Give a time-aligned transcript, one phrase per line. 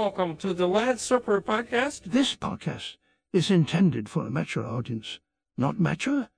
[0.00, 2.04] Welcome to the Lad Supper podcast.
[2.04, 2.96] This podcast
[3.34, 5.20] is intended for a mature audience,
[5.58, 6.30] not mature,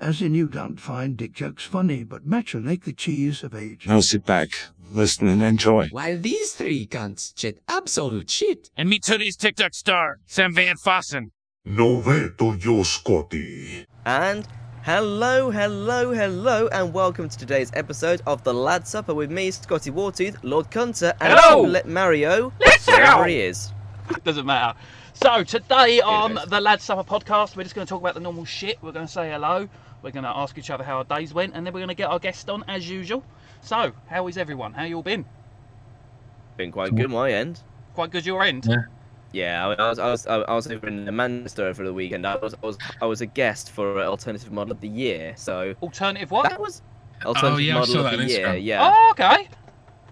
[0.00, 3.86] as in you don't find dick jokes funny, but mature like the cheese of age.
[3.86, 4.48] Now sit back,
[4.90, 5.88] listen and enjoy.
[5.90, 8.70] While these three cunts chat absolute shit.
[8.78, 11.32] And meet today's TikTok star, Sam Van Fossen.
[11.66, 13.84] No veto yo Scotty.
[14.06, 14.48] And
[14.82, 19.92] hello, hello, hello, and welcome to today's episode of the Lad Supper with me, Scotty
[19.92, 21.62] Wartooth, Lord Cunter, and Hello!
[21.62, 22.52] let Mario.
[22.58, 23.28] Let's wherever go!
[23.28, 23.72] he is.
[24.24, 24.76] Doesn't matter.
[25.14, 28.44] So today on the Lad Supper podcast, we're just going to talk about the normal
[28.44, 28.82] shit.
[28.82, 29.68] We're going to say hello.
[30.02, 31.94] We're going to ask each other how our days went, and then we're going to
[31.94, 33.24] get our guest on as usual.
[33.60, 34.72] So, how is everyone?
[34.72, 35.24] How you all been?
[36.56, 37.60] Been quite good my end.
[37.94, 38.66] Quite good your end.
[38.68, 38.82] Yeah.
[39.32, 42.26] Yeah, I was, I was, I was over in the Manchester over the weekend.
[42.26, 45.34] I was, I was, I was a guest for Alternative Model of the Year.
[45.36, 46.50] So Alternative what?
[46.50, 46.82] that was
[47.24, 48.46] Alternative yeah, I Model saw of that the Year.
[48.46, 48.64] Instagram.
[48.64, 48.92] Yeah.
[48.94, 49.48] Oh, okay.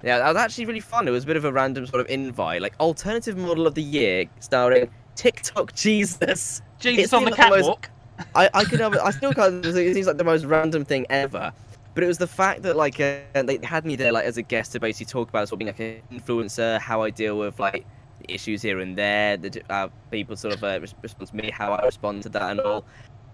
[0.03, 1.07] Yeah, that was actually really fun.
[1.07, 3.83] It was a bit of a random sort of invite, like alternative model of the
[3.83, 6.63] year, starring TikTok Jesus.
[6.79, 7.91] Jesus It on the seemed like the most- catwalk.
[8.35, 9.65] I, I could have, I still can't.
[9.65, 11.53] It seems like the most random thing ever.
[11.95, 14.43] But it was the fact that like uh, they had me there like as a
[14.43, 17.59] guest to basically talk about sort of being like an influencer, how I deal with
[17.59, 17.85] like
[18.29, 21.85] issues here and there, the uh, people sort of uh, respond to me, how I
[21.85, 22.85] respond to that and all.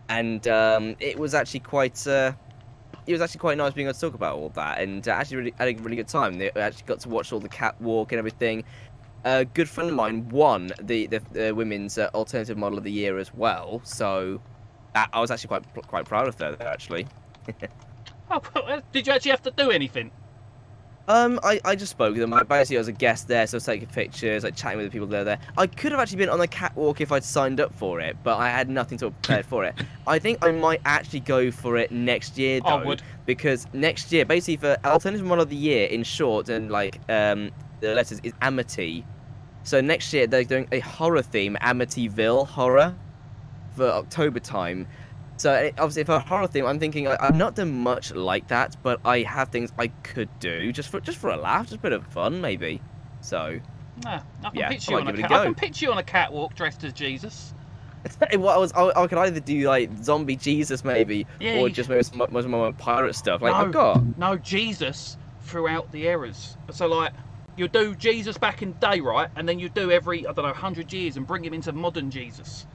[0.09, 2.06] And um, it was actually quite.
[2.06, 2.33] Uh,
[3.06, 5.37] it was actually quite nice being able to talk about all that, and uh, actually
[5.39, 6.39] really had a really good time.
[6.39, 8.65] They actually got to watch all the catwalk and everything.
[9.25, 12.93] A good friend of mine won the the, the women's uh, alternative model of the
[12.93, 14.41] year as well, so
[14.95, 17.06] that, I was actually quite quite proud of her actually.
[18.31, 18.43] Oh,
[18.93, 20.11] did you actually have to do anything?
[21.09, 22.31] Um, I, I just spoke to them.
[22.31, 24.87] Like, basically, I was a guest there, so I was taking pictures, like chatting with
[24.87, 25.39] the people that were there.
[25.57, 28.37] I could have actually been on the catwalk if I'd signed up for it, but
[28.39, 29.75] I had nothing to prepare for it.
[30.07, 33.03] I think I might actually go for it next year, though, I would.
[33.25, 37.51] because next year, basically, for alternative model of the year, in short, and like um,
[37.81, 39.05] the letters is Amity.
[39.62, 42.95] So next year they're doing a horror theme, Amityville horror,
[43.75, 44.87] for October time.
[45.39, 48.49] So eh, obviously for a horror theme, I'm thinking I, I've not done much like
[48.49, 51.77] that, but I have things I could do just for just for a laugh, just
[51.77, 52.81] a bit of fun maybe.
[53.21, 53.59] So
[54.05, 55.44] Nah, I can Yeah, picture I you on a give it a cat- I go.
[55.44, 57.55] can picture you on a catwalk dressed as Jesus.
[58.34, 61.88] what I was I, I could either do like zombie Jesus maybe, Yeah, or just
[61.88, 63.43] maybe some, some more pirate stuff.
[63.43, 63.59] Like No.
[63.61, 66.56] I've got No, Jesus throughout the eras.
[66.71, 67.12] So like
[67.56, 69.28] you do Jesus back in day, right?
[69.37, 72.11] And then you do every I don't know hundred years and bring him into modern
[72.11, 72.66] Jesus.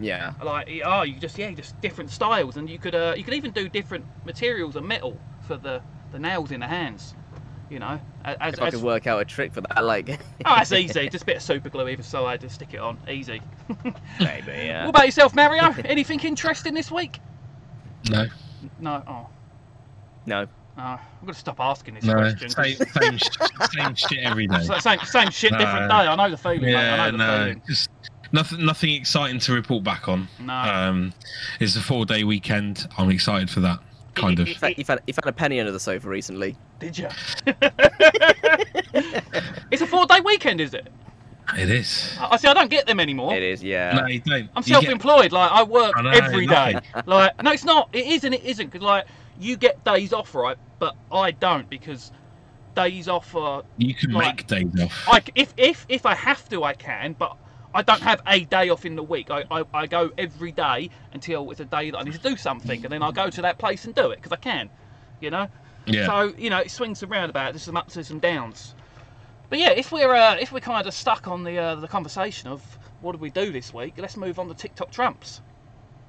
[0.00, 0.32] Yeah.
[0.42, 3.50] Like oh, you just yeah, just different styles, and you could uh, you could even
[3.52, 5.80] do different materials of metal for the
[6.12, 7.14] the nails in the hands.
[7.70, 10.16] You know, as, If I as- could work out a trick for that, like oh,
[10.56, 11.08] that's easy.
[11.10, 13.42] Just a bit of super glue either side, just stick it on, easy.
[14.20, 14.84] maybe yeah.
[14.86, 15.64] What about yourself, Mario?
[15.84, 17.18] Anything interesting this week?
[18.10, 18.26] No,
[18.80, 19.02] No.
[19.06, 19.26] Oh.
[20.24, 20.46] No.
[20.78, 22.50] No, I'm gonna stop asking this no, question.
[22.50, 24.62] 'cause- same, same, sh- same shit every day.
[24.78, 25.96] Same, same shit, different day.
[25.96, 26.60] I know the feeling.
[26.62, 26.76] mate.
[26.76, 27.62] I Yeah, know the no, feeling.
[27.66, 27.90] just
[28.32, 30.28] nothing, nothing exciting to report back on.
[30.40, 30.52] No.
[30.54, 31.12] Um,
[31.60, 32.88] it's a four-day weekend.
[32.98, 33.80] I'm excited for that.
[34.14, 34.48] Kind of.
[34.48, 36.56] You found, you, found, you found a penny under the sofa recently.
[36.80, 37.08] Did you?
[39.70, 40.88] it's a four-day weekend, is it?
[41.56, 42.16] It is.
[42.20, 42.48] I I see.
[42.48, 43.34] I don't get them anymore.
[43.34, 43.92] It is, yeah.
[43.94, 44.50] No, you don't.
[44.54, 45.32] I'm self-employed.
[45.32, 46.72] Like I work I know, every day.
[46.74, 46.82] nothing.
[47.06, 47.88] Like no, it's not.
[47.92, 48.70] It is and it isn't.
[48.70, 49.06] Because like
[49.40, 50.58] you get days off, right?
[50.78, 52.12] But I don't because
[52.74, 55.08] days off are You can Like- make days off.
[55.08, 57.34] I c if if if I have to, I can, but
[57.78, 59.30] I don't have a day off in the week.
[59.30, 62.36] I, I, I go every day until it's a day that I need to do
[62.36, 64.68] something, and then I'll go to that place and do it because I can,
[65.20, 65.46] you know.
[65.86, 66.06] yeah.
[66.06, 67.52] So you know, it swings around about.
[67.52, 68.74] There's some ups and some downs.
[69.48, 72.48] But yeah, if we're uh, if we're kind of stuck on the uh, the conversation
[72.48, 72.60] of
[73.00, 75.40] what did we do this week, let's move on to TikTok Trumps.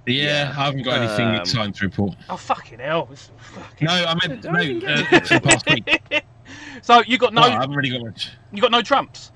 [0.07, 2.16] yeah, I haven't got anything Um, exciting to report.
[2.30, 3.06] Oh fucking hell!
[3.38, 4.51] fucking- No, I meant no.
[4.51, 6.24] Uh, get for the past week.
[6.81, 8.31] so you got no No, I haven't really got much.
[8.51, 9.31] you got no Trumps.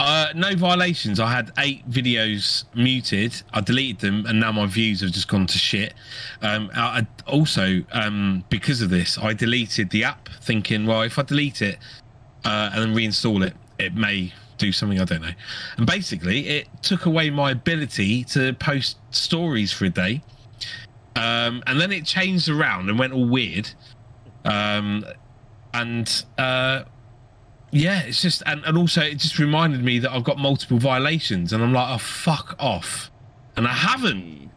[0.00, 1.18] Uh, no violations.
[1.18, 3.42] I had eight videos muted.
[3.52, 5.94] I deleted them, and now my views have just gone to shit.
[6.40, 11.18] Um, I, I also, um, because of this, I deleted the app, thinking, well, if
[11.18, 11.78] I delete it
[12.44, 15.32] uh, and then reinstall it, it may do something I don't know.
[15.76, 20.22] And basically, it took away my ability to post stories for a day.
[21.16, 23.70] Um, and then it changed around and went all weird.
[24.44, 25.04] Um,
[25.74, 26.84] and uh,
[27.70, 31.52] yeah, it's just and, and also it just reminded me that I've got multiple violations,
[31.52, 33.10] and I'm like, oh fuck off,
[33.56, 34.50] and I haven't.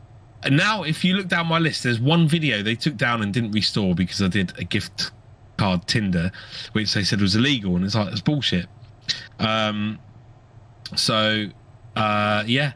[0.44, 3.32] And now, if you look down my list, there's one video they took down and
[3.32, 5.12] didn't restore because I did a gift
[5.58, 6.32] card Tinder,
[6.72, 8.66] which they said was illegal, and it's like it's bullshit.
[9.40, 10.00] Um,
[10.96, 11.46] so
[11.96, 12.74] uh, yeah,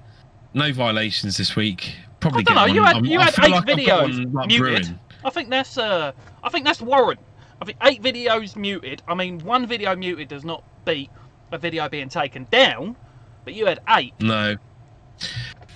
[0.53, 1.95] no violations this week.
[2.19, 2.73] Probably I don't get know.
[2.73, 4.99] You had you I had eight videos like, muted.
[5.23, 6.11] I think that's uh,
[6.43, 7.19] I think that's warrant.
[7.61, 9.01] I think eight videos muted.
[9.07, 11.09] I mean, one video muted does not beat
[11.51, 12.95] a video being taken down,
[13.43, 14.13] but you had eight.
[14.19, 14.55] No,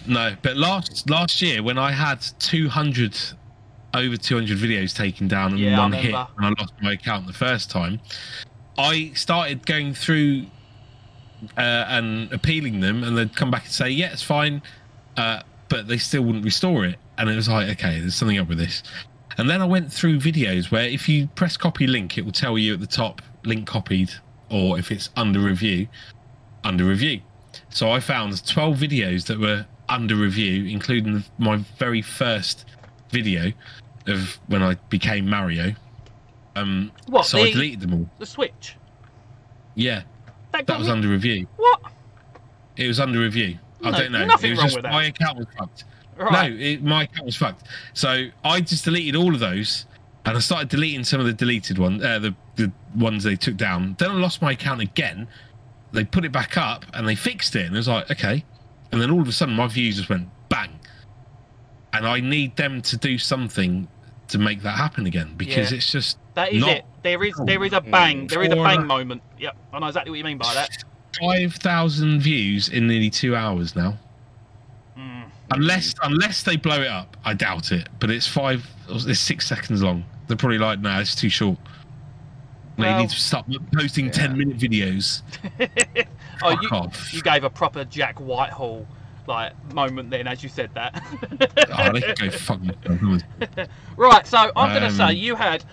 [0.07, 0.35] no.
[0.41, 3.17] But last last year when I had 200
[3.93, 7.33] over 200 videos taken down in Yeah, one hit and I lost my account the
[7.33, 7.99] first time,
[8.77, 10.45] I started going through
[11.57, 14.61] uh, and appealing them, and they'd come back and say, "Yeah, it's fine,"
[15.17, 18.47] uh, but they still wouldn't restore it, and it was like, "Okay, there's something up
[18.47, 18.83] with this."
[19.39, 22.57] And then I went through videos where if you press copy link, it will tell
[22.57, 24.11] you at the top link copied,
[24.49, 25.87] or if it's under review,
[26.65, 27.21] under review.
[27.69, 32.65] So I found 12 videos that were under review, including my very first
[33.11, 33.53] video
[34.07, 35.73] of when I became Mario.
[36.57, 38.09] Um, What, so I deleted them all.
[38.19, 38.75] The Switch.
[39.75, 40.01] Yeah,
[40.51, 41.47] That, that was me- under review.
[41.55, 41.79] What?
[42.75, 43.57] It was under review.
[43.85, 44.25] I don't know.
[44.25, 44.91] nothing it was wrong just with that.
[44.91, 45.85] my account was fucked.
[46.19, 46.51] Right.
[46.51, 47.63] No, it, my account was fucked.
[47.93, 49.85] So I just deleted all of those,
[50.25, 53.55] and I started deleting some of the deleted ones, uh, the the ones they took
[53.55, 53.95] down.
[53.99, 55.27] Then I lost my account again.
[55.93, 58.43] They put it back up and they fixed it, and I was like, okay.
[58.91, 60.71] And then all of a sudden, my views just went bang.
[61.93, 63.87] And I need them to do something
[64.27, 65.77] to make that happen again because Yeah.
[65.77, 66.85] it's just That is it.
[67.01, 68.27] There is there is a bang.
[68.27, 69.21] There is a bang moment.
[69.39, 69.57] Yep.
[69.73, 70.69] I know exactly what you mean by that.
[71.19, 73.97] five thousand views in nearly two hours now.
[75.51, 77.89] Unless unless they blow it up, I doubt it.
[77.99, 80.05] But it's five, it's six seconds long.
[80.27, 81.57] They're probably like, nah, it's too short.
[82.77, 85.21] No, Well- you need to stop posting ten minute videos.
[86.41, 87.13] Oh, Fuck you, off.
[87.13, 88.87] you gave a proper Jack Whitehall
[89.27, 91.03] like moment then as you said that.
[91.77, 92.61] oh, they go fuck
[93.97, 95.65] right, so I'm gonna Um, say you had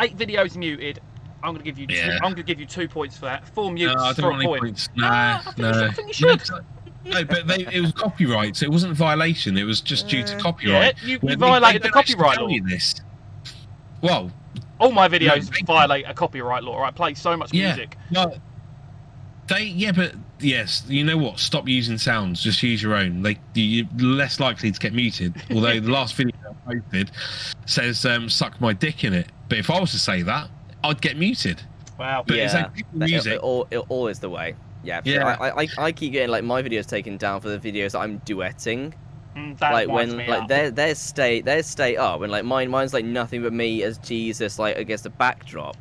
[0.00, 1.00] eight videos muted.
[1.42, 2.18] I'm gonna give you two, Yeah.
[2.22, 3.48] I'm gonna give you two points for that.
[3.48, 4.60] Four mutes No, I don't a want any point.
[4.60, 4.88] points.
[4.96, 5.68] Nah, I think no.
[5.68, 6.64] you should- I think you No, should.
[7.04, 9.56] 'Cause I- No, but they, it was copyright, so it wasn't violation.
[9.56, 10.94] It was just due to copyright.
[11.02, 12.56] yeah, you- you When violated the copyright tell law.
[12.66, 12.94] this.
[14.00, 14.30] Well,
[14.78, 16.82] All my videos they- violate a copyright law.
[16.82, 17.68] I play so much Yeah.
[17.76, 17.96] music.
[18.10, 18.34] No,
[19.46, 21.38] they yeah, but yes, you know what?
[21.38, 22.42] Stop using sounds.
[22.42, 23.22] Just use your own.
[23.22, 25.34] They you're less likely to get muted.
[25.54, 26.34] Although the last video
[26.66, 27.10] I posted
[27.66, 30.48] says um, "suck my dick" in it, but if I was to say that,
[30.82, 31.62] I'd get muted.
[31.98, 32.24] Wow.
[32.26, 33.32] But it's like that- it, music.
[33.34, 34.54] it, all, it all is the way.
[34.84, 35.36] Yeah, so Yeah.
[35.40, 38.92] I, I, I keep getting like my videos taken down for the videos I'm duetting.
[39.36, 40.48] Mm, that like when me like up.
[40.48, 43.98] their their stay their stay up and like mine mine's like nothing but me as
[43.98, 45.76] Jesus like against the backdrop.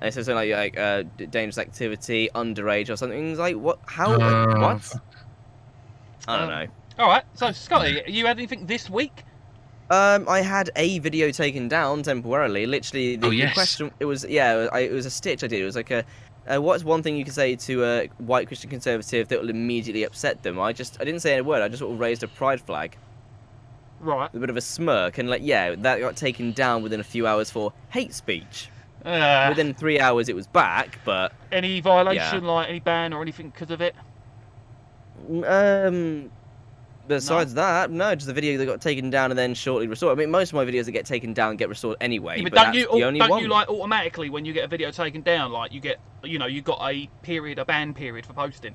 [0.00, 3.30] And it's something like like uh, dangerous activity, underage or something.
[3.30, 3.78] It's like what?
[3.86, 4.14] How?
[4.14, 4.92] Oh, what?
[6.26, 6.66] I don't Um, know.
[6.98, 7.24] All right.
[7.34, 9.24] So Scotty, you had anything this week?
[9.90, 12.66] Um, I had a video taken down temporarily.
[12.66, 15.62] Literally, the, Oh, the question it was yeah, I, it was a stitch I did.
[15.62, 16.04] It was like a,
[16.48, 20.04] uh, what's one thing you can say to a white Christian conservative that will immediately
[20.04, 20.58] upset them?
[20.60, 21.62] I just I didn't say a word.
[21.62, 22.96] I just sort of raised a pride flag,
[24.00, 24.30] Right.
[24.32, 27.26] a bit of a smirk, and like yeah, that got taken down within a few
[27.26, 28.68] hours for hate speech.
[29.04, 33.50] Uh, Within three hours, it was back, but any violation, like any ban or anything
[33.50, 33.94] because of it?
[35.46, 36.30] um.
[37.06, 40.18] Besides that, no, just the video that got taken down and then shortly restored.
[40.18, 42.36] I mean, most of my videos that get taken down get restored anyway.
[42.36, 43.42] Yeah, but, but don't that's you the only don't one.
[43.42, 46.46] you like automatically when you get a video taken down, like you get you know
[46.46, 48.74] you got a period, a ban period for posting,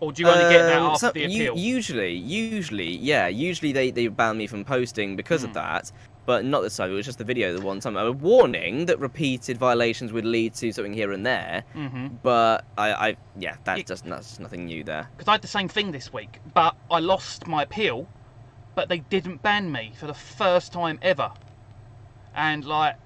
[0.00, 1.56] or do you only get that Um, after so- the appeal?
[1.56, 5.48] usually, usually, yeah, usually they, they ban me from posting because Hmm.
[5.48, 5.92] of that,
[6.26, 6.90] but not this time.
[6.90, 7.96] It was just the video the one time.
[7.96, 12.06] A warning that repeated violations would lead to something here and there, Mm-hmm.
[12.22, 15.08] but I, I yeah, that's It- just that's just nothing new there.
[15.16, 18.08] Because I had the same thing this week, but I lost my appeal,
[18.74, 21.30] but they didn't ban me for the first time ever,
[22.34, 22.96] and like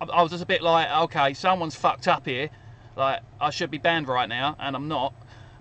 [0.00, 2.48] I, I was just a bit like, okay, someone's fucked up here,
[2.96, 5.14] like I should be banned right now, and I'm not.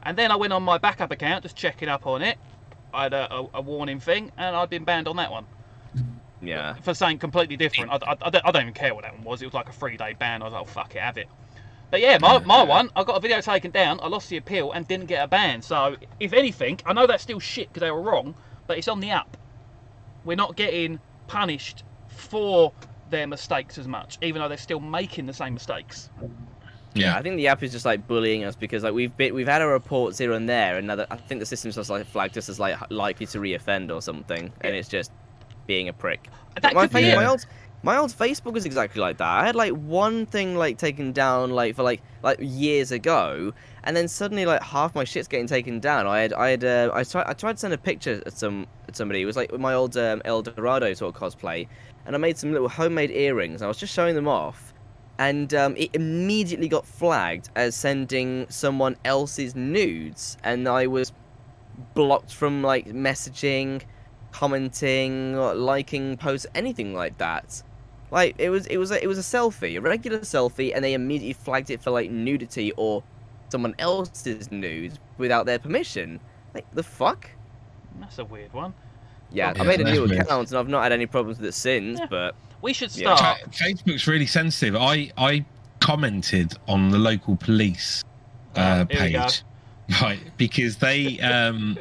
[0.03, 2.38] And then I went on my backup account, just checking up on it.
[2.93, 5.45] I had a, a, a warning thing, and I'd been banned on that one.
[6.41, 7.91] Yeah, for something completely different.
[7.91, 9.41] I, I, I, don't, I don't even care what that one was.
[9.41, 10.41] It was like a three day ban.
[10.41, 11.27] I was like, oh, fuck it, have it.
[11.91, 14.71] But yeah, my, my one, I got a video taken down, I lost the appeal
[14.71, 15.61] and didn't get a ban.
[15.61, 18.33] So, if anything, I know that's still shit because they were wrong,
[18.65, 19.35] but it's on the app.
[20.23, 22.71] We're not getting punished for
[23.09, 26.09] their mistakes as much, even though they're still making the same mistakes.
[26.93, 27.07] Yeah.
[27.07, 27.17] Yeah.
[27.17, 29.62] I think the app is just like bullying us because like we've been, we've had
[29.62, 32.50] our reports here and there, and now I think the system's just like flagged us
[32.50, 35.12] as like likely to reoffend or something, and it's just
[35.67, 36.27] being a prick.
[36.62, 37.45] That my, could be my old
[37.83, 39.27] my old Facebook is exactly like that.
[39.27, 43.95] I had like one thing like taken down like for like like years ago, and
[43.95, 46.07] then suddenly like half my shit's getting taken down.
[46.07, 48.67] I had I had uh, I tried I tried to send a picture at some
[48.88, 49.21] at somebody.
[49.21, 51.67] It was like my old um, El Dorado sort of cosplay,
[52.05, 53.62] and I made some little homemade earrings.
[53.62, 54.71] And I was just showing them off,
[55.22, 61.13] and um, it immediately got flagged as sending someone else's nudes, and I was
[61.94, 63.84] blocked from like messaging
[64.32, 67.62] commenting, liking posts, anything like that.
[68.10, 70.96] Like it was, it was, a, it was a selfie, a regular selfie, and they
[70.96, 73.04] immediately flagged it for like nudity or
[73.50, 76.20] someone else's nudes without their permission.
[76.56, 77.30] Like the fuck?
[78.00, 78.74] That's a weird one.
[79.31, 80.21] Yeah, Yeah, I made a new weird.
[80.21, 82.00] account and I've not had any problems with it since.
[82.00, 82.05] Yeah.
[82.09, 83.19] But We should start.
[83.19, 84.75] Fa- Facebook's really sensitive.
[84.75, 85.45] I I
[85.79, 88.03] commented on the local police
[88.55, 89.21] uh, Oh, here we go.
[89.21, 89.43] page,
[90.01, 90.19] right?
[90.38, 91.77] Because they um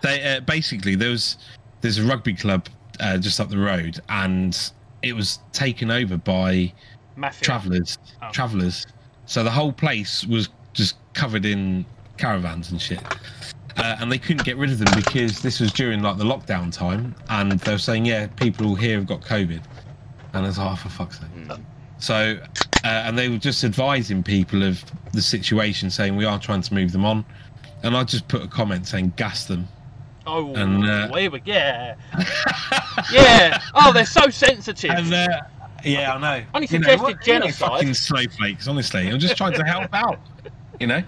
[0.00, 1.36] they uh, basically there was
[1.82, 2.68] there's a rugby club
[3.00, 4.56] uh, just up the road, and
[5.02, 6.72] it was taken over by
[7.16, 7.42] Mafia.
[7.44, 7.98] travellers.
[8.22, 8.30] Oh.
[8.32, 8.86] Travellers.
[9.26, 11.84] So the whole place was just covered in
[12.18, 13.00] caravans and shit.
[13.76, 16.72] Uh, and they couldn't get rid of them because this was during like the lockdown
[16.72, 19.62] time, and they were saying, "Yeah, people here have got COVID,"
[20.34, 21.60] and I was like, "Oh, for fuck's sake!" mm,
[21.98, 22.38] So,
[22.84, 26.74] uh, and they were just advising people of the situation, saying we are trying to
[26.74, 27.24] move them on.
[27.82, 29.66] And I just put a comment saying, "Gas them."
[30.26, 31.94] Oh, And, uh, here we yeah,
[33.12, 33.60] yeah.
[33.74, 34.90] Oh, they're so sensitive.
[34.90, 35.40] And uh,
[35.84, 36.44] yeah, I know.
[36.54, 37.68] Only You know, suggested what- you know, genocide.
[37.70, 38.68] fucking snowflakes.
[38.68, 40.20] Honestly, I'm just trying to help out.
[40.78, 41.02] You know.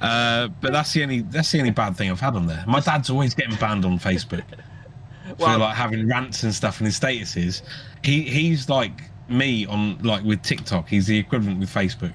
[0.00, 2.64] Uh, but that's the only that's the only bad thing I've had on there.
[2.66, 4.42] My dad's always getting banned on Facebook
[5.38, 7.62] Well- for like having rants and stuff in his statuses.
[8.02, 10.88] He he's like me on like with TikTok.
[10.88, 12.12] He's the equivalent with Facebook.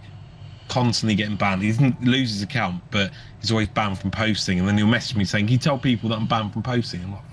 [0.68, 1.64] Constantly getting banned.
[1.64, 3.12] He doesn't lose his account, but
[3.42, 4.60] he's always banned from posting.
[4.60, 7.04] And then he'll message me saying, "Can you tell people that I'm banned from posting?"
[7.04, 7.24] I'm like,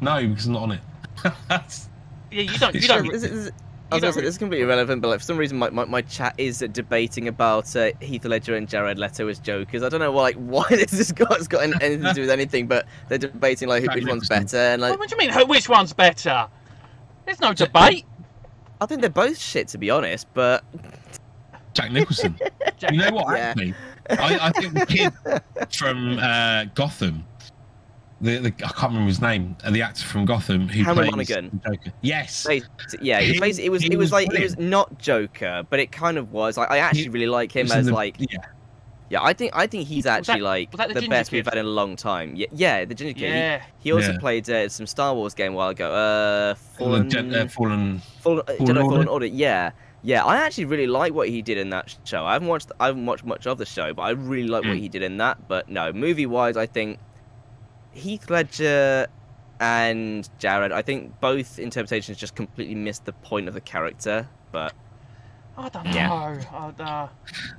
[0.00, 0.80] "No, because I'm not on it."
[2.30, 2.74] Yeah, you don't.
[2.74, 3.04] You don't.
[3.04, 3.12] true.
[3.12, 3.50] this, is,
[3.90, 5.84] I was gonna say, this is completely irrelevant, but like, for some reason my, my,
[5.84, 9.82] my chat is uh, debating about uh, Heath Ledger and Jared Leto as Jokers.
[9.84, 12.30] I don't know why, like, why this has got, it's got anything to do with
[12.30, 15.30] anything, but they're debating like who- which one's better, and like what do you mean?
[15.32, 16.48] who- Which one's better?
[17.24, 18.06] There's no debate.
[18.80, 20.64] I think they're both shit to be honest, but
[21.74, 22.36] Jack Nicholson.
[22.78, 23.36] Jack- You know what?
[23.36, 23.50] Yeah.
[23.50, 23.74] Actually,
[24.10, 25.12] I, I think the kid
[25.74, 27.24] from uh, Gotham,
[28.20, 31.28] the, the I can't remember his name, uh, the actor from Gotham who Cameron plays
[31.30, 31.60] Monaghan.
[31.64, 31.92] Joker.
[32.00, 32.64] Yes, Basi-
[33.00, 34.98] yeah, it was, He- basically, it was he it was was like it was not
[34.98, 36.56] Joker, but it kind of was.
[36.56, 38.38] Like I actually He- really like him He was in as the- like yeah,
[39.10, 39.22] yeah.
[39.22, 41.66] I think I think he's that- actually like the the, ginger best we've had in
[41.66, 42.34] a long time.
[42.36, 43.32] Yeah, yeah, the ginger kid.
[43.32, 43.62] He- Yeah.
[43.80, 44.18] He, also Yeah.
[44.18, 45.92] played uh, some Star Wars game a while ago.
[45.92, 47.98] Uh, Fallen, Fallen, uh, Fallen.
[48.20, 49.10] Fallen, uh, Fallen Jedi Fallen Order?
[49.10, 49.26] Order.
[49.26, 49.70] Yeah,
[50.02, 50.24] yeah.
[50.24, 52.24] I actually really like what he did in that show.
[52.24, 54.72] I haven't watched I haven't watched much of the show, but I really like what
[54.76, 54.80] Mm.
[54.80, 55.46] he did in that.
[55.48, 56.98] But no, movie wise, I think
[57.96, 59.06] Heath Ledger
[59.60, 60.72] and Jared.
[60.72, 64.28] I think both interpretations just completely missed the point of the character.
[64.52, 64.74] But
[65.56, 66.08] I don't Yeah.
[66.08, 66.38] know.
[66.78, 67.08] I, uh,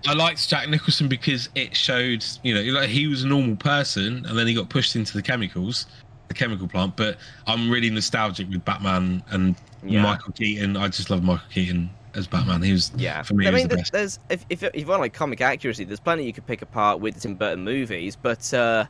[0.07, 4.25] I liked Jack Nicholson because it showed, you know, like he was a normal person,
[4.25, 5.87] and then he got pushed into the chemicals,
[6.27, 6.95] the chemical plant.
[6.95, 7.17] But
[7.47, 10.03] I'm really nostalgic with Batman and Yeah.
[10.03, 10.77] Michael Keaton.
[10.77, 12.61] I just love Michael Keaton as Batman.
[12.61, 13.93] He was, Yeah, for me, I mean, the th- best.
[13.93, 16.99] there's if if if you want like comic accuracy, there's plenty you could pick apart
[16.99, 18.85] with the Tim Burton movies, but uh,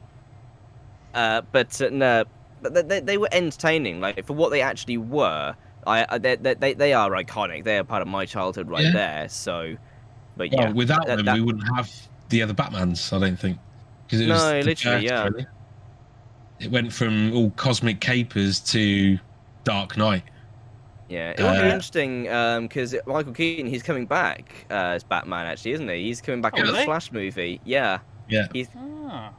[1.18, 2.24] uh, but uh, no,
[2.62, 4.00] but they- they, they were entertaining.
[4.00, 5.56] Like for what they actually were,
[5.86, 7.64] I, I they, they they they are iconic.
[7.64, 8.92] They are part of my childhood right Yeah.
[8.92, 9.30] there.
[9.30, 9.76] So,
[10.38, 11.90] but Well, yeah, without that- them, that- we wouldn't have
[12.30, 13.12] the other Batmans.
[13.16, 13.58] I don't think.
[14.06, 15.24] Because it was No, literally, yeah.
[15.26, 15.46] really.
[16.60, 19.20] It went from all cosmic capers to
[19.64, 20.24] Dark Knight.
[21.10, 22.24] yeah, it would be uh, interesting
[22.64, 26.04] because Michael Keaton he's coming back uh, as Batman actually, isn't he?
[26.04, 26.84] He's coming back Oh, in the?
[26.84, 27.60] Flash movie.
[27.66, 28.00] Yeah.
[28.30, 28.48] Yeah.
[28.54, 29.32] He's ah.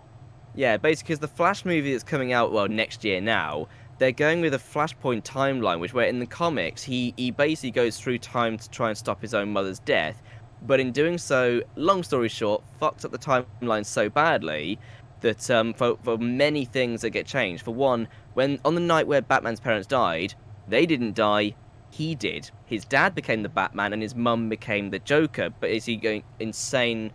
[0.59, 4.41] Yeah, basically, because the Flash movie that's coming out, well, next year now, they're going
[4.41, 8.59] with a Flashpoint timeline, which where in the comics, he, he basically goes through time
[8.59, 10.21] to try and stop his own mother's death.
[10.62, 14.81] But in doing so, long story short, fucks up the timeline so badly
[15.21, 17.62] that um, for, for many things that get changed.
[17.62, 20.35] For one, when on the night where Batman's parents died,
[20.67, 21.55] they didn't die,
[21.91, 22.50] he did.
[22.67, 25.50] His dad became the Batman and his mum became the Joker.
[25.50, 27.12] But is he going insane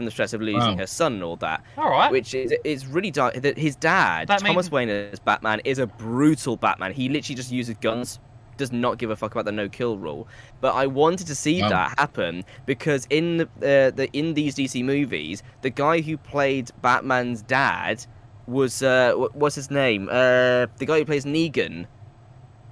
[0.00, 0.76] from the stress of losing Wow.
[0.78, 1.62] her son and all that?
[1.76, 2.10] All right.
[2.10, 3.34] which is is really dark.
[3.34, 6.92] That his dad, That Thomas means- Wayne as Batman, is a brutal Batman.
[6.92, 8.18] He literally just uses guns,
[8.56, 10.26] does not give a fuck about the no kill rule.
[10.62, 11.68] But I wanted to see Wow.
[11.68, 16.70] that happen because in the, uh, the in these DC movies, the guy who played
[16.82, 18.04] Batman's dad
[18.46, 20.08] was uh, wh- what's his name?
[20.10, 21.86] Uh, the guy who plays Negan,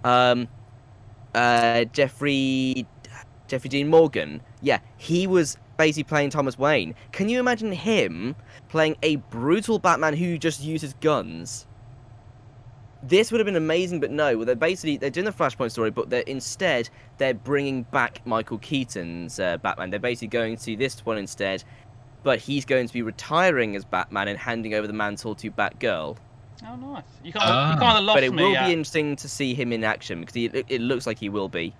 [0.04, 0.48] um,
[1.34, 2.86] uh, Jeffrey
[3.48, 4.42] Jeffrey Dean Morgan.
[4.60, 6.94] Yeah, he was basically playing Thomas Wayne.
[7.12, 8.36] Can you imagine him
[8.68, 11.66] playing a brutal Batman who just uses guns?
[13.02, 14.36] This would have been amazing, but no.
[14.36, 18.58] Well, They're basically they're doing the Flashpoint story, but they're instead they're bringing back Michael
[18.58, 19.90] Keaton's uh, Batman.
[19.90, 21.62] They're basically going to this one instead,
[22.24, 26.16] but he's going to be retiring as Batman and handing over the mantle to Batgirl.
[26.66, 27.04] Oh, nice.
[27.22, 27.74] You kind of, Ah.
[27.74, 28.42] you kind of lost But it me.
[28.42, 31.20] will at, be interesting to see him in action because he, it, it looks like
[31.20, 31.72] he will be.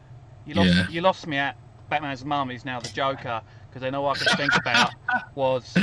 [0.47, 0.89] you lost, Yeah.
[0.89, 1.57] you lost me at
[1.91, 4.91] Batman's mum is now the Joker because then all I could think about
[5.35, 5.77] was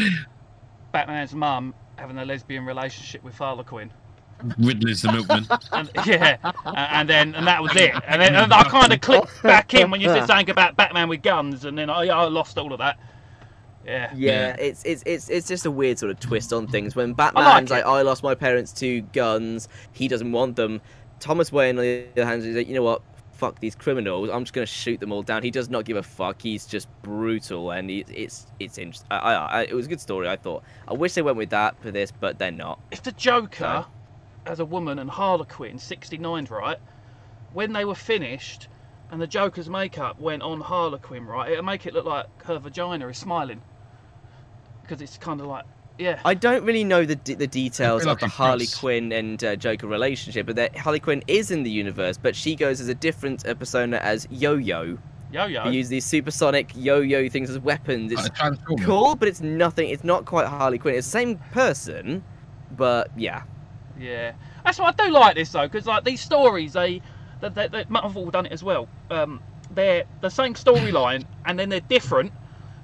[0.91, 3.91] Batman's mum having a lesbian relationship with Father Quinn.
[4.59, 5.47] Riddler's the milkman.
[5.71, 7.93] And, yeah, and, and then and that was it.
[8.05, 11.07] And then and I kind of clicked back in when you said something about Batman
[11.09, 12.99] with guns, and then I, I lost all of that.
[13.85, 14.11] Yeah.
[14.15, 16.95] Yeah, it's it's it's it's just a weird sort of twist on things.
[16.95, 17.87] When like Batman's like, it.
[17.87, 20.81] I lost my parents to guns, he doesn't want them.
[21.19, 23.01] Thomas Wayne, on the other hand, is like, you know what?
[23.35, 24.29] Fuck these criminals.
[24.31, 25.43] I'm just gonna shoot them all down.
[25.43, 26.41] He does not give a fuck.
[26.41, 29.07] He's just brutal, and he, it's it's interesting.
[29.11, 30.27] I, I, I, it was a good story.
[30.29, 30.63] I thought.
[30.87, 32.79] I wish they went with that for this, but they're not.
[32.91, 33.85] If the Joker, No.
[34.45, 36.77] as a woman, and Harley Quinn, 69, right,
[37.51, 38.69] when they were finished,
[39.11, 42.57] and the Joker's makeup went on Harley Quinn, right, it'll make it look like her
[42.57, 43.61] vagina is smiling.
[44.81, 45.65] Because it's kind of like,
[45.97, 46.19] yeah.
[46.25, 48.67] I don't really know the d- the details feel of the Harley.
[48.67, 52.55] Quinn and uh, Joker relationship, but that Harley Quinn is in the universe, but she
[52.55, 54.97] goes as a different uh, persona as Yo-Yo.
[55.31, 55.63] Yo yo.
[55.63, 58.11] Who use these supersonic yo-yo things as weapons.
[58.11, 59.89] It's Like cool, but it's nothing.
[59.89, 60.95] It's not quite Harley Quinn.
[60.95, 62.23] It's the same person,
[62.77, 63.43] but yeah.
[63.99, 64.33] Yeah,
[64.63, 67.01] that's what I do like this though, because like these stories, they,
[67.41, 68.87] they, they, they Marvel done it as well.
[69.09, 72.31] Um, they're the same storyline, and then they're different,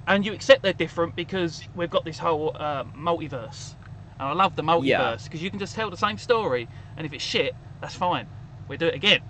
[0.06, 3.74] and you accept they're different because we've got this whole uh, multiverse,
[4.18, 7.12] and I love the multiverse because you can just tell the same story, and if
[7.12, 8.26] it's shit, that's fine.
[8.68, 9.20] We do it again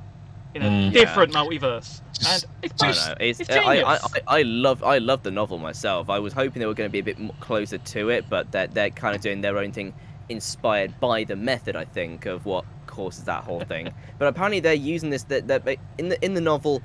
[0.55, 0.93] in a Mm.
[0.93, 3.14] different multiverse, and it's I know.
[3.21, 3.99] It's, it's I, I.
[4.26, 6.11] I, love I love the novel myself.
[6.11, 8.67] I was hoping they were going to be a bit closer to it, but they're,
[8.67, 9.95] they're kind of doing their own thing,
[10.29, 11.76] inspired by the method.
[11.76, 13.93] I think of what causes that whole thing.
[14.19, 15.25] but apparently they're using this.
[15.25, 15.67] That, that
[15.99, 16.83] in the in the novel,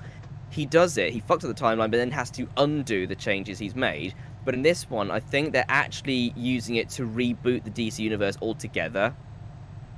[0.50, 1.12] he does it.
[1.12, 4.14] He fucks up the timeline, but then has to undo the changes he's made.
[4.46, 8.38] But in this one, I think they're actually using it to reboot the DC universe
[8.42, 9.14] altogether.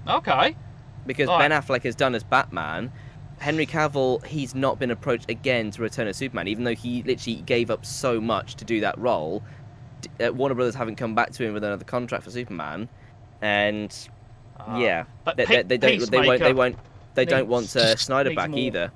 [0.08, 0.56] okay.
[1.06, 1.27] because.
[1.27, 2.91] Ben Affleck has done as Batman.
[3.39, 7.41] Henry Cavill, he's not been approached again to return as Superman, even though he literally
[7.41, 9.44] gave up so much to do that role.
[10.20, 12.89] Uh, Warner Brothers haven't come back to him with another contract for Superman,
[13.41, 13.96] and
[14.58, 16.75] Uh, yeah, but they, they, they don't, they won't, they won't,
[17.13, 18.60] they don't want uh, Snyder back more.
[18.60, 18.91] either.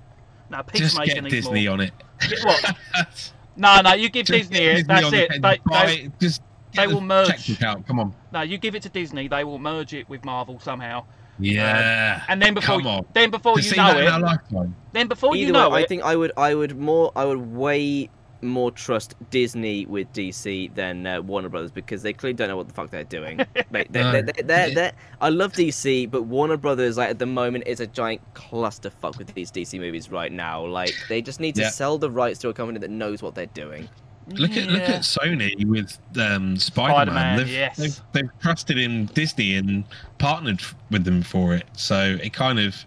[0.54, 1.92] No, Just Peacemaker get needs Disney on it.
[2.30, 2.76] Get what?
[3.56, 4.88] No, no, you give Just Disney get it.
[4.88, 5.42] That's on the it.
[5.42, 6.20] They, they, it.
[6.20, 6.42] Just
[6.74, 7.64] they get the will merge.
[7.64, 7.86] out.
[7.86, 8.16] Come on.
[8.32, 11.06] No, you give it to Disney, they will merge it with Marvel somehow.
[11.40, 12.24] Yeah.
[12.28, 13.06] And then before Come on.
[13.14, 14.76] then before to you see know that in our it, lifetime.
[14.92, 17.54] then before Either you know way, I think I would, I would more, I would
[17.54, 18.10] way
[18.44, 22.68] more trust Disney with DC than uh, Warner Brothers because they clearly don't know what
[22.68, 23.38] the fuck they're doing.
[23.72, 24.12] they, they, No.
[24.12, 27.80] they, they, they're, they're, I love DC, but Warner Brothers, like at the moment, is
[27.80, 30.66] a giant clusterfuck with these DC movies right now.
[30.66, 31.70] Like they just need to Yeah.
[31.70, 33.90] sell the rights to a company that knows what they're doing.
[34.30, 37.38] Look at look at Sony with um, Spider-Man, Spider-Man.
[37.40, 37.76] they've, yes.
[37.76, 39.84] they've, they've trusted in Disney and
[40.18, 41.66] partnered with them for it.
[41.74, 42.86] So it kind of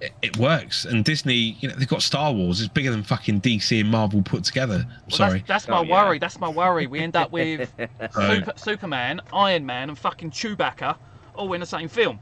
[0.00, 0.84] it, it works.
[0.84, 2.60] And Disney, you know, they've got Star Wars.
[2.60, 4.86] It's bigger than fucking DC and Marvel put together.
[4.88, 5.38] I'm Well, sorry.
[5.46, 6.04] That's, that's my Oh, yeah.
[6.04, 6.18] worry.
[6.18, 6.86] That's my worry.
[6.86, 7.70] We end up with
[8.12, 10.96] So- Super, Superman, Iron Man, and fucking Chewbacca
[11.34, 12.18] all in the same film.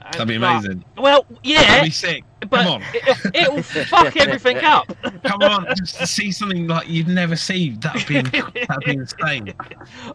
[0.00, 0.84] And, That'd be like, amazing.
[0.96, 2.24] well, That'd yeah, be sick.
[2.48, 2.82] but Come on.
[2.94, 4.86] It, it'll fuck everything up.
[5.24, 7.70] Come on, just to see something like you'd never see.
[7.70, 9.52] That'd be that'd be insane.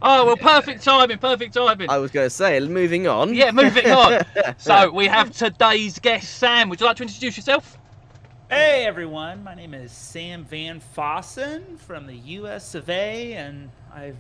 [0.02, 1.90] Oh well, perfect timing, perfect timing.
[1.90, 3.34] I was going to say, moving on.
[3.36, 4.22] Yeah, moving on.
[4.58, 6.70] So we have today's guest, Sam.
[6.70, 7.78] Would you like to introduce yourself?
[8.50, 14.14] Hey everyone, my name is Sam Van Fossen from the US of A, and I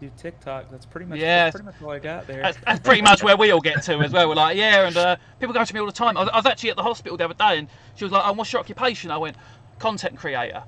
[0.00, 0.70] do TikTok.
[0.70, 1.52] That's pretty much Yes.
[1.52, 2.42] that's pretty much all I got there.
[2.42, 4.28] That's, that's pretty much where we all get to as well.
[4.28, 6.16] We're like, yeah, and uh, people go to me all the time.
[6.16, 8.22] I was, I was actually at the hospital the other day, and she was like,
[8.24, 9.36] "Oh, what's your occupation?" I went,
[9.78, 10.62] "Content creator,"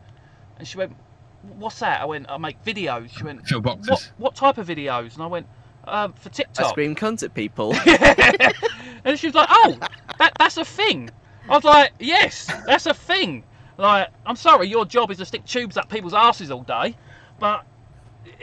[0.59, 0.97] and she went,
[1.43, 3.89] "What's that?" I went, "I make videos." She went, Fill boxes.
[3.89, 5.47] "What what type of videos?" And I went,
[5.85, 7.75] um, "For TikTok, I scream cunt at people.
[9.05, 9.79] and she was like, "Oh,
[10.19, 11.11] that that's a thing."
[11.49, 13.45] I was like, "Yes, that's a thing."
[13.77, 16.97] Like, I'm sorry, your job is to stick tubes up people's asses all day,
[17.39, 17.65] but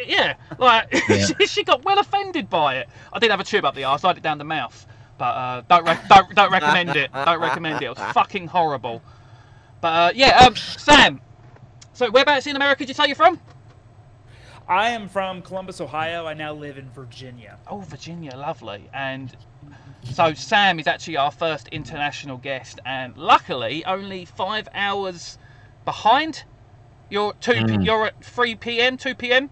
[0.06, 1.26] yeah, like Yeah.
[1.40, 2.90] she, she got well offended by it.
[3.14, 4.86] I did have a tube up the arse, I had it down the mouth,
[5.18, 7.12] but uh, don't re- don't don't recommend it.
[7.14, 7.86] Don't recommend it.
[7.86, 9.02] It was fucking horrible.
[9.82, 11.22] But uh, yeah, um, Sam.
[11.94, 13.40] So whereabouts in America did you say you're from?
[14.68, 16.26] I am from Columbus, Ohio.
[16.28, 17.58] I now live in Virginia.
[17.68, 18.90] Oh, Virginia, lovely.
[18.94, 19.36] And
[20.04, 25.38] so Sam is actually our first international guest, and luckily only five hours
[25.86, 26.44] behind.
[27.10, 27.54] You're two.
[27.54, 27.86] Mm.
[27.86, 29.50] You're at three p.m., two p.m.,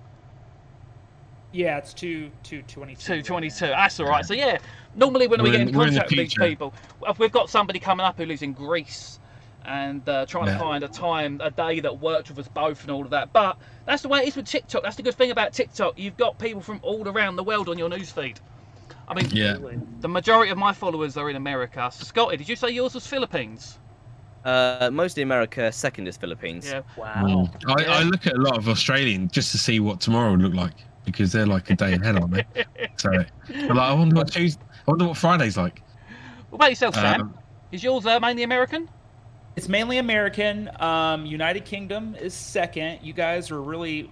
[1.56, 3.15] Yeah, it's two two twenty two.
[3.18, 3.68] two twenty-two.
[3.68, 4.26] That's all right.
[4.26, 4.58] So yeah,
[4.96, 7.15] normally when we We're get in- in we're in the contact with these people, well,
[7.18, 9.20] we've got somebody coming up who lives in Greece.
[9.68, 12.91] And uh, trying to find a time, a day that worked with us both, and
[12.91, 13.34] all of that.
[13.34, 14.84] But that's the way it is with TikTok.
[14.84, 15.98] That's the good thing about TikTok.
[15.98, 18.38] You've got people from all around the world on your newsfeed.
[19.08, 19.58] I mean, Yeah.
[20.02, 21.89] The majority of my followers are in America.
[21.91, 23.80] So, Scotty, did you say yours was Philippines?
[24.46, 26.68] uh, mostly America, second is Philippines.
[26.72, 26.82] Yeah.
[26.96, 27.24] Wow.
[27.24, 27.65] Mm.
[27.68, 27.91] I, Yeah.
[27.98, 30.76] I look at a lot of Australian just to see what tomorrow would look like
[31.06, 32.46] because they're like a day ahead, aren't they?
[32.98, 35.82] So, I'm like, I wonder what Tuesday, I wonder what Friday's like.
[36.50, 37.22] What about yourself, Sam?
[37.22, 37.38] Um,
[37.72, 38.89] Is yours uh, mainly American?
[39.56, 40.70] It's mainly American.
[40.82, 43.00] Um, United Kingdom is second.
[43.02, 44.12] You guys were really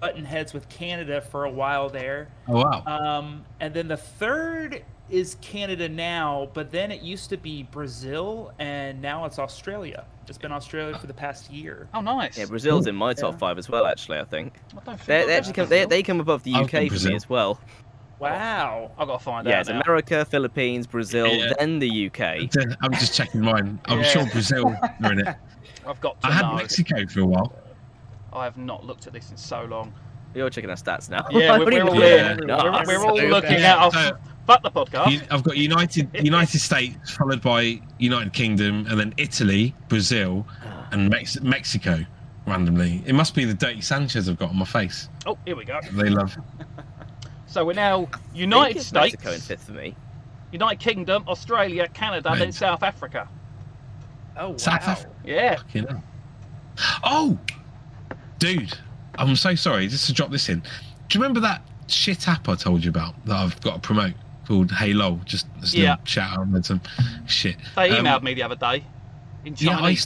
[0.00, 2.28] button heads with Canada for a while there.
[2.48, 2.82] Oh wow.
[2.86, 8.52] Um, and then the third is Canada now, but then it used to be Brazil,
[8.58, 10.04] and now it's Australia.
[10.28, 11.88] It's been Australia for the past year.
[11.92, 12.38] Oh, nice.
[12.38, 13.38] Yeah, Brazil's in my top Yeah.
[13.38, 13.86] five as well.
[13.86, 16.70] Actually, I think I don't they, they actually come they, they come above the UK
[16.70, 17.10] for Brazil.
[17.10, 17.60] me as well.
[18.18, 18.92] Wow.
[18.96, 19.80] I've got to find Yeah, out it's now.
[19.82, 21.52] America, Philippines, Brazil, Yeah.
[21.58, 22.48] then the UK.
[22.80, 23.78] I'm just checking mine.
[23.86, 24.04] I'm Yeah.
[24.04, 25.36] sure Brazil are in it.
[25.86, 26.54] I've got to I had know.
[26.56, 27.54] Mexico for a while.
[28.32, 29.92] I have not looked at this in so long.
[30.34, 31.26] You're checking our stats now.
[31.30, 32.36] Yeah, we're, we're all know Yeah.
[32.40, 32.84] we are.
[32.86, 33.78] We're all So looking bad.
[33.78, 33.92] at.
[33.92, 35.10] So- fuck the podcast.
[35.12, 40.46] You- I've got United United States followed by United Kingdom and then Italy, Brazil,
[40.92, 42.04] and Mex- Mexico.
[42.46, 45.08] Randomly, it must be the dirty Sanchez I've got on my face.
[45.24, 45.80] Oh, here we go.
[45.92, 46.36] They love.
[47.46, 49.96] So we're now United States, Mexico in fifth for me.
[50.52, 53.28] United Kingdom, Australia, Canada, then South Africa.
[54.36, 54.56] Oh wow.
[54.58, 55.10] South Africa.
[55.24, 55.56] Yeah.
[55.56, 56.02] Fucking hell.
[57.02, 57.38] Oh,
[58.38, 58.76] dude,
[59.16, 59.88] I'm so sorry.
[59.88, 60.60] Just to drop this in.
[60.60, 60.66] Do
[61.18, 64.14] you remember that shit app I told you about that I've got to promote
[64.46, 65.20] called Halo.
[65.24, 65.96] Just a Yeah.
[66.04, 66.80] shout out and some
[67.26, 67.56] shit.
[67.76, 68.84] They Um, emailed me the other day
[69.44, 69.96] in yeah, I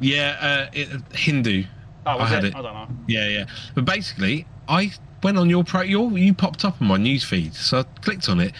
[0.00, 1.64] Yeah, uh, it, Hindu.
[2.06, 2.48] oh, was I had it?
[2.48, 2.56] it.
[2.56, 2.88] I don't know.
[3.06, 3.44] Yeah, yeah.
[3.74, 5.82] But basically, I went on your pro.
[5.82, 8.52] Your you popped up on my news feed, so I clicked on it,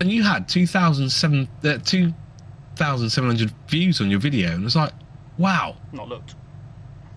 [0.00, 2.12] and you had two thousand seven uh, two
[2.76, 4.92] thousand seven hundred views on your video, and I was like,
[5.38, 5.76] wow.
[5.92, 6.34] Not looked.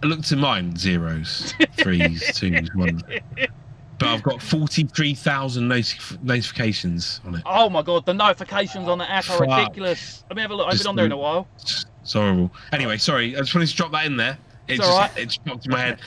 [0.04, 3.02] I looked at mine, zeros, threes, twos, ones.
[4.00, 7.44] But I've got 43,000 notif- notifications on it.
[7.46, 9.60] Oh my god, the notifications on the app are Fuck.
[9.60, 10.24] ridiculous.
[10.30, 10.68] Let me have a look.
[10.68, 11.48] I've Just been on there in a while.
[11.60, 12.52] It's horrible.
[12.72, 14.38] Anyway, sorry, I just wanted to drop that in there.
[14.68, 15.12] It It's just, alright.
[15.18, 16.00] it just popped in my head.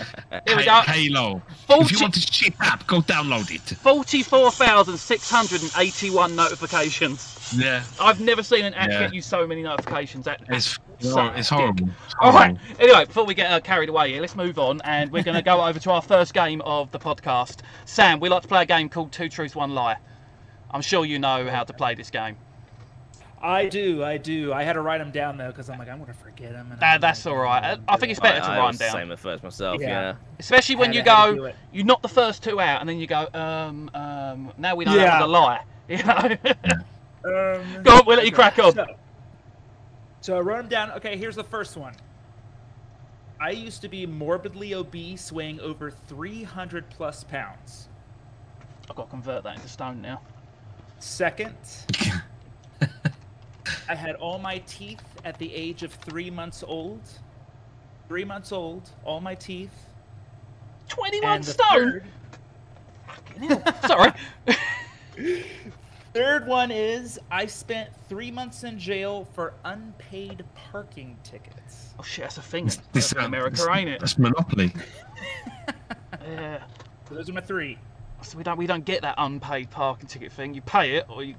[0.47, 0.81] Here we go.
[0.81, 1.43] Halo.
[1.69, 3.61] If you want this shit app, go download it.
[3.61, 7.53] 44,681 notifications.
[7.57, 9.01] Yeah, I've never seen an app Yeah.
[9.01, 10.25] get you so many notifications.
[10.25, 11.89] That, it's, So it's horrible.
[12.07, 12.57] It's All right.
[12.57, 12.83] horrible.
[12.83, 15.43] Anyway, before we get uh, carried away here, let's move on, and we're going to
[15.43, 17.59] go over to our first game of the podcast.
[17.85, 19.97] Sam, we like to play a game called Two Truths, One Lie.
[20.71, 22.37] I'm sure you know how to play this game.
[23.43, 24.53] I do, I do.
[24.53, 26.73] I had to write them down though because I'm like I'm gonna forget them.
[26.73, 27.79] And Uh, that's like, all right.
[27.79, 28.93] "Oh, I think it's better to I, I write them down.
[28.93, 29.81] same at first myself.
[29.81, 29.89] Yeah.
[29.89, 30.15] Yeah.
[30.39, 32.89] Especially when you to- had to do go, you knock the first two out, and
[32.89, 35.21] then you go, um, um, now we know that Yeah.
[35.21, 35.63] was a lie.
[35.89, 36.17] You know?
[37.25, 38.73] Um, Go on, we'll let you crack on.
[38.73, 38.87] So,
[40.21, 40.91] so I wrote them down.
[40.93, 41.95] Okay, here's the first one.
[43.41, 47.89] I used to be morbidly obese, weighing over 300 plus pounds.
[48.89, 50.21] I've got to convert that into stone now.
[50.99, 51.55] Second,
[53.89, 57.01] I had all my teeth at the age of three months old.
[58.09, 59.73] Three months old, all my teeth.
[60.89, 62.03] 21 And the stone?
[63.41, 64.13] third, Sorry.
[66.15, 71.95] third one is I spent three months in jail for unpaid parking tickets.
[71.99, 74.01] Oh shit, that's a thing in This, in uh, America, this- ain't it?
[74.01, 74.73] That's Monopoly.
[76.29, 76.63] Yeah.
[77.09, 77.79] So those are my three.
[78.23, 80.55] So we don't we don't get that unpaid parking ticket thing.
[80.55, 81.37] You pay it, or you.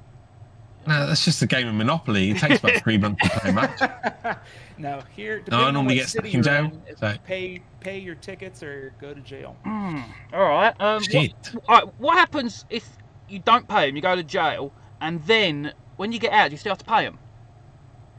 [0.87, 2.31] No, that's just a game of Monopoly.
[2.31, 4.37] It takes about three months to play a match.
[4.79, 8.13] Now here, No, I normally get stuck city in jail, in, so- pay pay your
[8.13, 9.55] tickets or go to jail.
[9.63, 10.01] Hmm.
[10.31, 10.73] All right.
[10.79, 11.33] Um, what, Shit.
[11.67, 11.99] all right.
[11.99, 12.87] What happens if
[13.27, 13.95] you don't pay them?
[13.95, 14.71] You go to jail,
[15.01, 17.17] and then when you get out, you still have to pay them.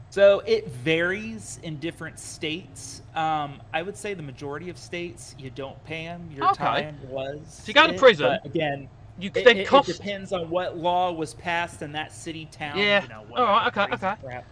[0.09, 3.03] So it varies in different states.
[3.15, 6.29] Um, I would say the majority of states you don't pay them.
[6.35, 6.55] Your Okay.
[6.63, 7.39] time was.
[7.47, 11.11] So you go to it, prison, again, You it, it- it depends on what law
[11.11, 12.77] was passed in that city, town.
[12.77, 13.03] Yeah.
[13.03, 13.67] You know, All right.
[13.67, 13.93] Okay.
[13.93, 14.15] Okay.
[14.23, 14.45] Crap.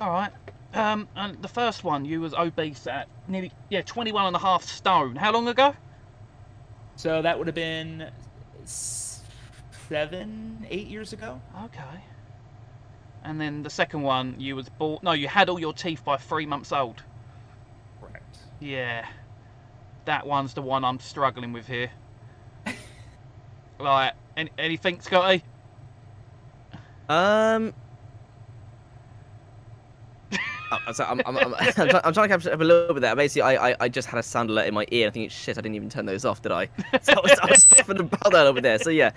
[0.00, 0.32] All right.
[0.74, 4.62] Um, and the first one, you was obese at nearly yeah 21 and a half
[4.62, 5.16] stone.
[5.16, 5.74] How long ago?
[6.96, 8.10] So that would have been
[8.64, 11.40] seven, eight years ago.
[11.64, 12.04] Okay.
[13.24, 15.02] And then the second one, you was bought.
[15.02, 17.02] No, you had all your teeth by three months old.
[18.00, 18.38] Correct.
[18.60, 19.06] Yeah.
[20.06, 21.90] That one's the one I'm struggling with here.
[23.84, 25.42] Like, any, anything, Scotty?
[27.08, 27.74] Um.
[30.86, 33.00] I'm, sorry, I'm, I'm, I'm, I'm, trying, I'm trying to capture up a little bit
[33.00, 33.14] there.
[33.14, 35.08] Basically, I, I, I just had a sound alert in my ear.
[35.08, 36.68] I think, it's shit, I didn't even turn those off, did I?
[37.02, 38.78] So I was, I was flipping about that over there.
[38.78, 39.10] So yeah,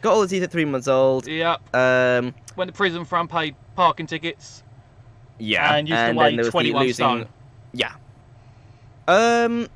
[0.00, 1.26] got all the teeth at three months old.
[1.26, 1.74] Yep.
[1.74, 4.62] Um, Went to prison for unpaid parking tickets.
[5.38, 6.94] yeah, And used to weigh there was the 21 losing.
[6.94, 7.28] stone.
[7.74, 7.92] Yeah.
[9.08, 9.68] Um,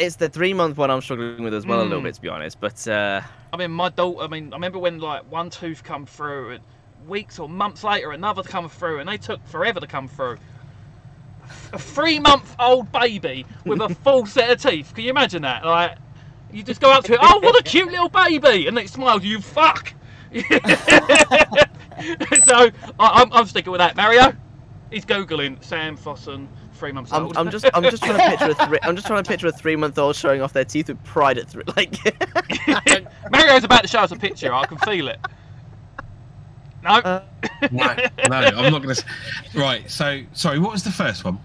[0.00, 2.00] it's the three month one I'm struggling with as well a little Hmm.
[2.00, 2.58] bit, to be honest.
[2.60, 3.20] But uh,
[3.52, 4.24] I mean, my daughter.
[4.24, 6.60] I mean, I remember when like one tooth come through, and
[7.06, 10.38] weeks or months later another come through, and they took forever to come through.
[11.72, 14.92] A three-month-old baby with a full set of teeth.
[14.94, 15.64] Can you imagine that?
[15.64, 15.96] Like,
[16.52, 17.20] you just go up to it.
[17.22, 19.24] Oh, what a cute little baby, and it smiles.
[19.24, 19.92] You fuck.
[22.44, 23.96] so I, I'm, I'm sticking with that.
[23.96, 24.32] Mario,
[24.90, 26.46] he's googling Sam Fossen
[26.80, 27.36] three months I'm, old.
[27.36, 29.52] I'm just I'm just trying to picture a three I'm just trying to picture a
[29.52, 31.96] three month old showing off their teeth with pride at three like
[33.30, 34.52] Mario's about to show us a picture.
[34.52, 35.20] I can feel it.
[36.82, 36.90] No.
[36.90, 37.22] Uh,
[37.70, 37.94] No,
[38.28, 39.04] no, I'm not going to.
[39.54, 39.88] Right.
[39.90, 40.58] So, sorry.
[40.58, 41.38] What was the first one?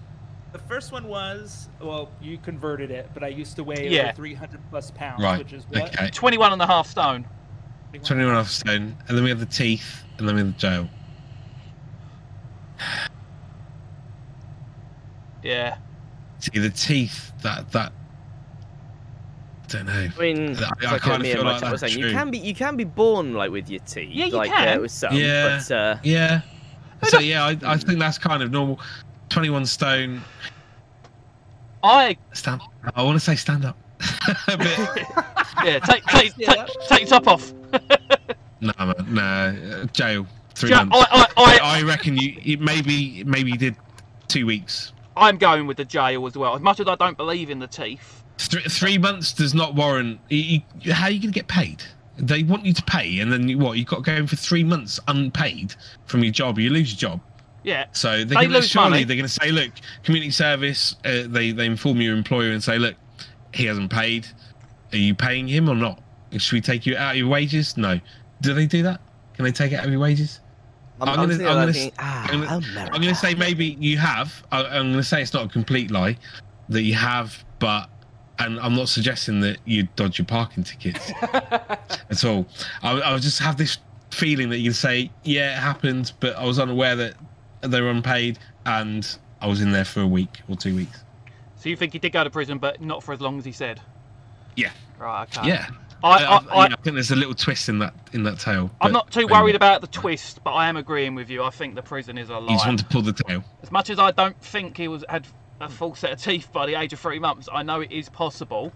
[0.52, 4.04] The first one was well, you converted it, but I used to weigh Yeah.
[4.04, 5.38] over 300 plus pounds, Right.
[5.38, 5.94] which is what?
[5.94, 6.08] Okay.
[6.10, 7.26] 21 and a half stone.
[7.92, 10.52] 21 and a half stone, and then we have the teeth, and then we have
[10.54, 10.88] the jail.
[15.46, 15.76] Yeah.
[16.40, 17.32] See the teeth.
[17.42, 17.92] That that.
[19.64, 20.08] I don't know.
[20.16, 22.54] I mean, I- it's I like kinda feel like that's saying, you can be you
[22.54, 24.10] can be born like with your teeth.
[24.12, 24.78] Yeah, you like, can.
[24.78, 25.58] Uh, with some, Yeah.
[25.68, 26.40] but uh, Yeah.
[27.04, 28.80] So yeah, I, I think that's kind of normal.
[29.28, 30.22] 21 stone.
[31.82, 32.62] I Stand.
[32.94, 33.76] I want to say stand up.
[34.48, 34.56] A
[35.64, 35.78] yeah.
[35.80, 37.52] Take take take, take your top off.
[38.60, 39.22] no, man, no.
[39.82, 40.26] uh, Jail.
[40.54, 41.06] Three Ja- months.
[41.10, 43.76] I, I, I, I reckon you, you maybe maybe you did
[44.28, 44.92] two weeks.
[45.16, 46.54] I'm going with the jail as well.
[46.54, 48.22] As much as I don't believe in the teeth.
[48.38, 50.20] Three, three months does not warrant.
[50.28, 51.82] You, you, how are you going to get paid?
[52.18, 53.76] They want you to pay, and then you, what?
[53.78, 55.74] You've got to go in for three months unpaid
[56.06, 56.58] from your job.
[56.58, 57.20] You lose your job.
[57.62, 57.86] Yeah.
[57.92, 59.04] So they're They going to lose surely money.
[59.04, 59.72] they're going to say, look,
[60.04, 60.96] community service.
[61.04, 62.94] Uh, they they inform your employer and say, look,
[63.52, 64.26] he hasn't paid.
[64.92, 66.00] Are you paying him or not?
[66.36, 67.76] Should we take you out of your wages?
[67.76, 68.00] No.
[68.42, 69.00] Do they do that?
[69.34, 70.40] Can they take it out of your wages?
[71.00, 73.76] I'm, I'm I'm, gonna- I'm gonna thinking, ah, I'm gonna- I'm going to say maybe
[73.80, 74.44] you have.
[74.52, 76.16] I, I'm going to say it's not a complete lie
[76.68, 77.88] that you have, but
[78.38, 82.46] and I'm not suggesting that you dodge your parking tickets at all.
[82.82, 83.78] I, I just have this
[84.10, 87.14] feeling that you can say, yeah, it happened, but I was unaware that
[87.62, 89.06] they were unpaid, and
[89.40, 91.02] I was in there for a week or two weeks.
[91.56, 93.52] So you think he did go to prison, but not for as long as he
[93.52, 93.80] said?
[94.56, 94.70] Yeah.
[94.98, 95.22] Right.
[95.36, 95.48] Okay.
[95.48, 95.68] Yeah.
[96.04, 98.22] I, I, I, I, I, yeah, I think there's a little twist in that in
[98.24, 98.70] that tale.
[98.80, 99.56] I'm not too worried not.
[99.56, 101.42] about the twist, but I am agreeing with you.
[101.42, 102.68] I think the prison is a You just lie.
[102.68, 103.42] want to pull the tail.
[103.62, 105.26] As much as I don't think he was had
[105.60, 108.08] a full set of teeth by the age of three months, I know it is
[108.08, 108.72] possible.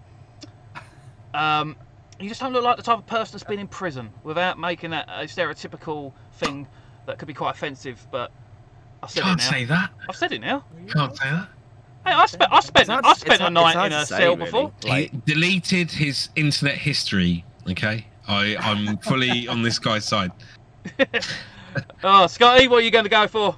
[1.33, 1.75] Um,
[2.19, 4.91] you just don't look like the type of person that's been in prison without making
[4.91, 6.67] that a stereotypical thing
[7.05, 8.05] that could be quite offensive.
[8.11, 8.31] But
[9.01, 9.49] I said Can't it now.
[9.49, 9.91] say that.
[10.09, 10.63] I've said it now.
[10.93, 11.47] Can't say that.
[12.05, 14.33] Hey, I spent I spent hard- I spent a hard- night in a say, cell
[14.35, 14.45] really.
[14.45, 14.71] before.
[14.83, 17.45] Like, he deleted his internet history.
[17.69, 20.31] Okay, I I'm fully on this guy's side.
[22.03, 23.57] Oh, Scotty, what are you going to go for?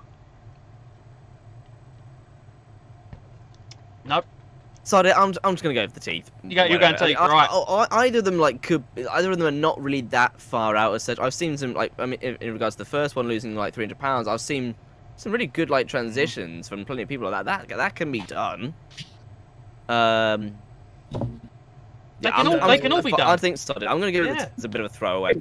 [4.05, 4.25] Nope.
[4.83, 6.29] Sorry, I'm, I'm just gonna go for the teeth.
[6.43, 7.07] You go- you're going Whatever.
[7.07, 7.49] teeth, I- right.
[7.49, 10.75] I- I- either of them like could either of them are not really that far
[10.75, 11.17] out as such.
[11.19, 13.73] I've seen some like I mean in, in regards to the first one losing like
[13.73, 14.27] 300 pounds.
[14.27, 14.75] I've seen
[15.15, 17.67] some really good like transitions from plenty of people like that.
[17.67, 18.73] That that can be done.
[19.89, 20.57] Um.
[22.21, 23.73] They can all- they can all be I think so.
[23.75, 24.49] I'm gonna give it Yeah.
[24.57, 25.33] as a bit of a throwaway.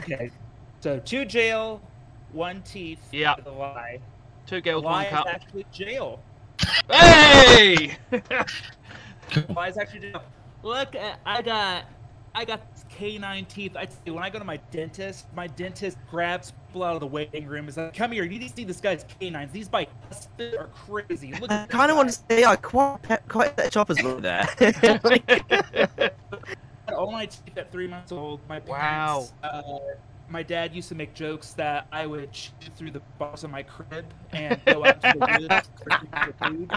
[0.00, 0.30] Okay.
[0.80, 1.80] So two jail,
[2.32, 3.00] one teeth.
[3.12, 3.34] Yeah.
[3.42, 4.00] The lie.
[4.46, 5.26] Two girls, lie one is cup.
[5.28, 6.20] actually jail.
[6.90, 7.96] Hey!
[9.54, 10.22] Lie is actually jail.
[10.62, 11.84] Look, uh, I got,
[12.34, 12.60] I got
[12.90, 13.76] canine teeth.
[13.76, 17.00] I tell you, when I go to my dentist, my dentist grabs people out of
[17.00, 17.68] the waiting room.
[17.68, 19.52] Is like, come here, you need to see this guy's canines.
[19.52, 21.32] These bicuspids are crazy.
[21.40, 24.46] Look I kind of want to say I quite quite a choppers look there.
[25.04, 26.14] Like-
[26.94, 28.40] all my teeth at three months old.
[28.48, 29.28] My Wow.
[29.42, 29.78] uh,
[30.28, 33.62] my dad used to make jokes that I would chew through the bars of my
[33.62, 35.70] crib and go out to the woods
[36.40, 36.72] for food.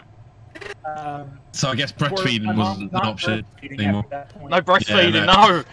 [0.86, 4.04] Um, So I guess or my breastfeeding wasn't an option anymore.
[4.06, 4.52] at that point.
[4.52, 5.64] No breastfeeding, Yeah,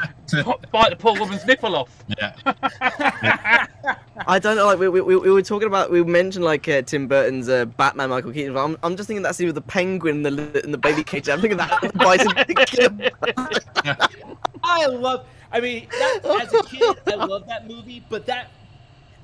[0.43, 0.59] no.
[0.73, 2.05] Bite the poor woman's nipple off.
[2.19, 2.35] Yeah.
[4.27, 4.67] I don't know.
[4.67, 7.65] Like we, we, we we were talking about, we mentioned like uh, Tim Burton's uh,
[7.67, 8.55] Batman, Michael Keaton.
[8.55, 11.05] But I'm, I'm just thinking that scene with the penguin and the, and the baby
[11.05, 11.29] cage.
[11.29, 12.33] I'm thinking that bison.
[14.65, 15.27] I love.
[15.53, 18.51] I mean, that, as a kid, I love that movie, but that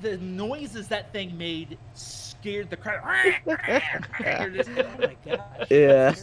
[0.02, 1.76] the noises that thing made
[2.40, 3.02] scared the crowd.
[3.46, 5.66] You're just, oh my gosh.
[5.70, 6.14] Yeah.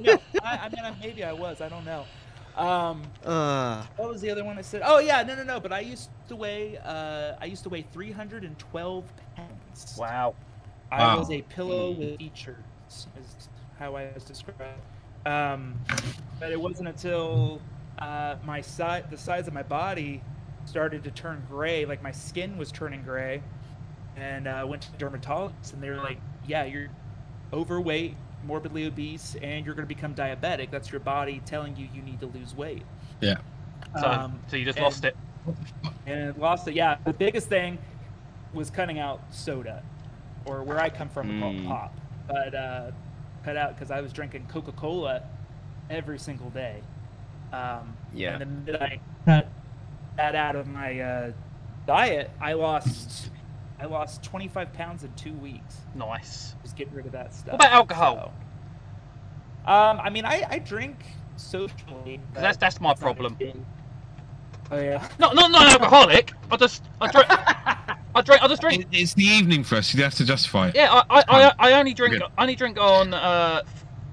[0.00, 1.60] No, I, I mean, maybe I was.
[1.60, 2.04] I don't know.
[2.56, 3.88] Um, Ah.
[3.96, 4.82] what was the other one I said?
[4.84, 5.58] Oh yeah, no, no, no.
[5.60, 6.78] But I used to weigh.
[6.78, 9.04] Uh, I used to weigh 312
[9.36, 9.96] pounds.
[9.98, 10.34] Wow.
[10.92, 11.18] I Wow.
[11.18, 12.56] was a pillow with features,
[12.88, 13.48] is
[13.78, 14.62] how I was described.
[15.26, 15.74] Um,
[16.38, 17.60] but it wasn't until
[17.98, 20.22] uh, my size, the size of my body,
[20.66, 23.42] started to turn gray, like my skin was turning gray,
[24.16, 26.88] and uh, went to the dermatologist, and they were like, "Yeah, you're
[27.52, 30.70] overweight, morbidly obese, and you're going to become diabetic.
[30.70, 32.82] That's your body telling you you need to lose weight."
[33.20, 33.36] Yeah.
[34.00, 35.16] So, Um, so you just and- lost it.
[36.06, 36.74] and lost it.
[36.74, 37.78] Yeah, the biggest thing
[38.52, 39.82] was cutting out soda,
[40.46, 41.66] or where I come from, we call it Mm.
[41.66, 41.94] pop.
[42.28, 42.90] But uh,
[43.44, 45.22] cut out because I was drinking Coca Cola
[45.90, 46.80] every single day.
[47.52, 48.32] Um, Yeah.
[48.34, 49.48] And the minute I cut
[50.16, 51.32] that out of my uh,
[51.86, 53.30] diet, I lost
[53.84, 55.76] I lost 25 pounds in two weeks.
[55.94, 56.54] Nice.
[56.62, 57.52] Just getting rid of that stuff.
[57.52, 58.32] What about alcohol?
[59.66, 61.04] So- Um, I mean, I, I drink
[61.36, 62.20] socially.
[62.32, 63.36] 'Cause that's that's my problem.
[64.70, 65.06] Oh yeah.
[65.18, 66.32] No, not not an alcoholic.
[66.50, 67.26] I just I drink.
[68.14, 68.42] I drink.
[68.42, 68.86] I just drink.
[68.92, 69.92] It's the evening for us.
[69.94, 70.74] You have to justify it.
[70.76, 73.62] Yeah, I, I, I, I only drink I only drink on uh,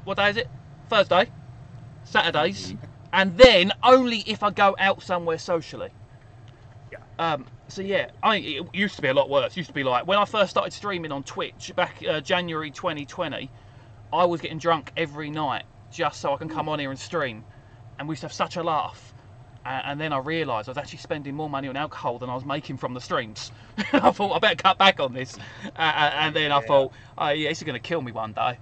[0.03, 0.49] what day is it?
[0.89, 1.29] Thursday,
[2.03, 2.73] Saturdays,
[3.13, 5.89] and then only if I go out somewhere socially.
[7.21, 7.33] Yeah.
[7.33, 7.45] Um.
[7.67, 9.53] So yeah, I it used to be a lot worse.
[9.53, 12.69] It used to be like when I first started streaming on Twitch back uh, January
[12.71, 13.49] 2020,
[14.11, 17.43] I was getting drunk every night just so I can come on here and stream,
[17.99, 19.13] and we used to have such a laugh.
[19.65, 22.35] A- And then I realised I was actually spending more money on alcohol than I
[22.35, 23.51] was making from the streams.
[23.93, 25.37] I thought I better cut back on this,
[25.77, 28.57] uh, and then I thought, oh yeah, this is going to kill me one day.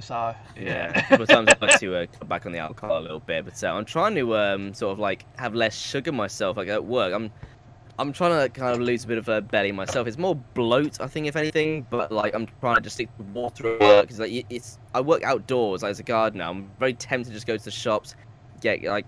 [0.00, 3.00] So Yeah, yeah, a times I'd like to uh, cut back on the alcohol a
[3.00, 6.56] little bit, but uh, I'm trying to um, sort of like have less sugar myself.
[6.56, 7.30] Like at work, I'm
[7.98, 10.06] I'm trying to kind of lose a bit of a belly myself.
[10.06, 11.86] It's more bloat, I think, if anything.
[11.88, 15.00] But like I'm trying to just stick to water at work because like it's I
[15.00, 16.44] work outdoors like, as a gardener.
[16.44, 18.14] I'm very tempted to just go to the shops,
[18.60, 19.06] get like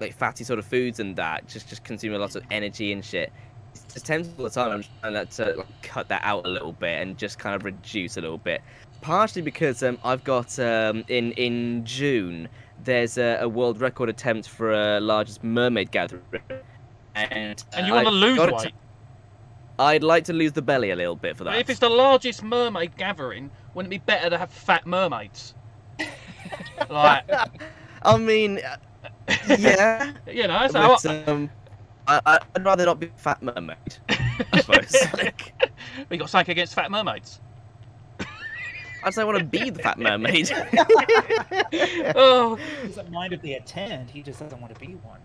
[0.00, 3.32] like fatty sort of foods and that, just just consuming lot of energy and shit.
[3.72, 4.72] It's just tempted all the time.
[4.72, 7.64] I'm trying to, to like, cut that out a little bit and just kind of
[7.64, 8.62] reduce a little bit
[9.00, 12.48] partially because um, I've got um, in in June
[12.84, 16.22] there's a, a world record attempt for a largest mermaid gathering,
[17.30, 18.74] and and you uh, want to lose weight.
[19.78, 21.56] I'd like to lose the belly a little bit for that.
[21.56, 25.54] If it's the largest mermaid gathering, wouldn't it be better to have fat mermaids?
[26.90, 27.24] like,
[28.02, 28.76] I mean, uh,
[29.56, 31.50] yeah, you know, so but, um,
[32.08, 33.78] I, I'd rather not be fat mermaid.
[34.52, 34.96] I suppose.
[36.10, 37.40] We got something against fat mermaids.
[39.02, 40.50] I just don't want to be the fat mermaid.
[42.16, 44.10] oh, He doesn't mind if they attend.
[44.10, 45.20] He just doesn't want to be one.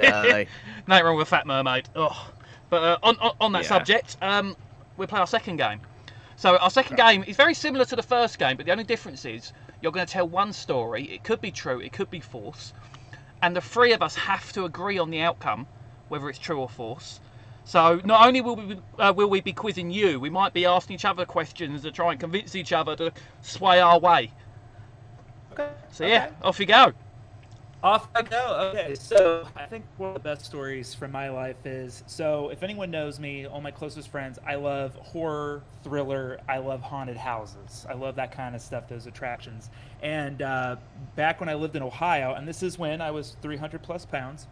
[0.00, 0.44] Uh,
[0.86, 1.88] nothing wrong with fat mermaid.
[1.94, 2.32] Oh,
[2.70, 3.68] but uh, on, on on that Yeah.
[3.68, 4.56] subject, um,
[4.96, 5.80] we play our second game.
[6.36, 9.24] So our second game is very similar to the first game, but the only difference
[9.24, 11.04] is you're going to tell one story.
[11.04, 12.72] It could be true, it could be false,
[13.42, 15.66] and the three of us have to agree on the outcome,
[16.08, 17.20] whether it's true or false.
[17.70, 20.94] So not only will we uh, will we be quizzing you, we might be asking
[20.94, 24.32] each other questions to try and convince each other to sway our way.
[25.52, 25.68] Okay.
[25.92, 26.92] So yeah, off you go.
[27.84, 28.72] Off I go.
[28.74, 32.64] Okay, so I think one of the best stories from my life is so if
[32.64, 37.86] anyone knows me, all my closest friends, I love horror, thriller, I love haunted houses.
[37.88, 39.70] I love that kind of stuff, those attractions.
[40.02, 40.74] And uh,
[41.14, 44.48] back when I lived in Ohio, and this is when I was 300 plus pounds,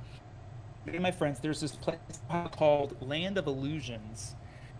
[0.92, 1.98] me my friends, there's this place
[2.52, 4.34] called Land of Illusions.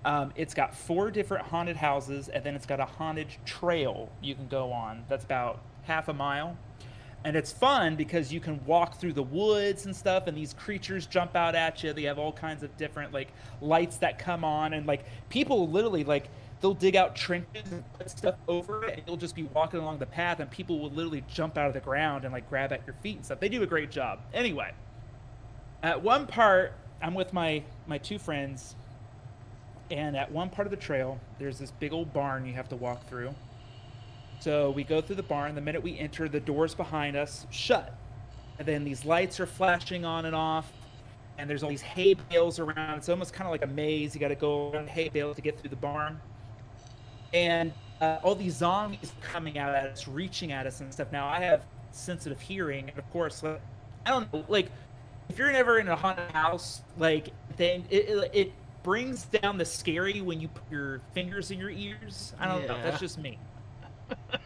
[0.05, 4.35] Um, it's got four different haunted houses, and then it's got a haunted trail you
[4.35, 5.05] can go on.
[5.09, 6.57] That's about half a mile
[7.25, 11.07] and it's fun because you can walk through the woods and stuff and these creatures
[11.07, 14.73] jump out at you they have all kinds of different like lights that come on
[14.73, 16.29] and like people literally like
[16.61, 19.99] they'll dig out trenches and put stuff over it and you'll just be walking along
[19.99, 22.87] the path and people will literally jump out of the ground and like grab at
[22.87, 24.73] your feet and stuff they do a great job anyway
[25.83, 28.75] at one part i'm with my my two friends
[29.91, 32.77] and at one part of the trail there's this big old barn you have to
[32.77, 33.35] walk through
[34.41, 35.55] so we go through the barn.
[35.55, 37.95] The minute we enter, the doors behind us shut.
[38.59, 40.73] And then these lights are flashing on and off.
[41.39, 42.99] And there's all these hay bales around.
[42.99, 44.15] It's almost kind of like a maze.
[44.15, 46.21] You got to go around hay bale to get through the barn.
[47.33, 51.13] And uh, all these zombies coming out at us, reaching at us and stuff.
[51.13, 52.89] Now, I have sensitive hearing.
[52.89, 53.61] And of course, like,
[54.07, 54.71] I don't know, like,
[55.29, 59.65] if you're never in a haunted house, like, then it, it, it brings down the
[59.65, 62.33] scary when you put your fingers in your ears.
[62.39, 62.81] I don't know.
[62.83, 63.39] That's just me.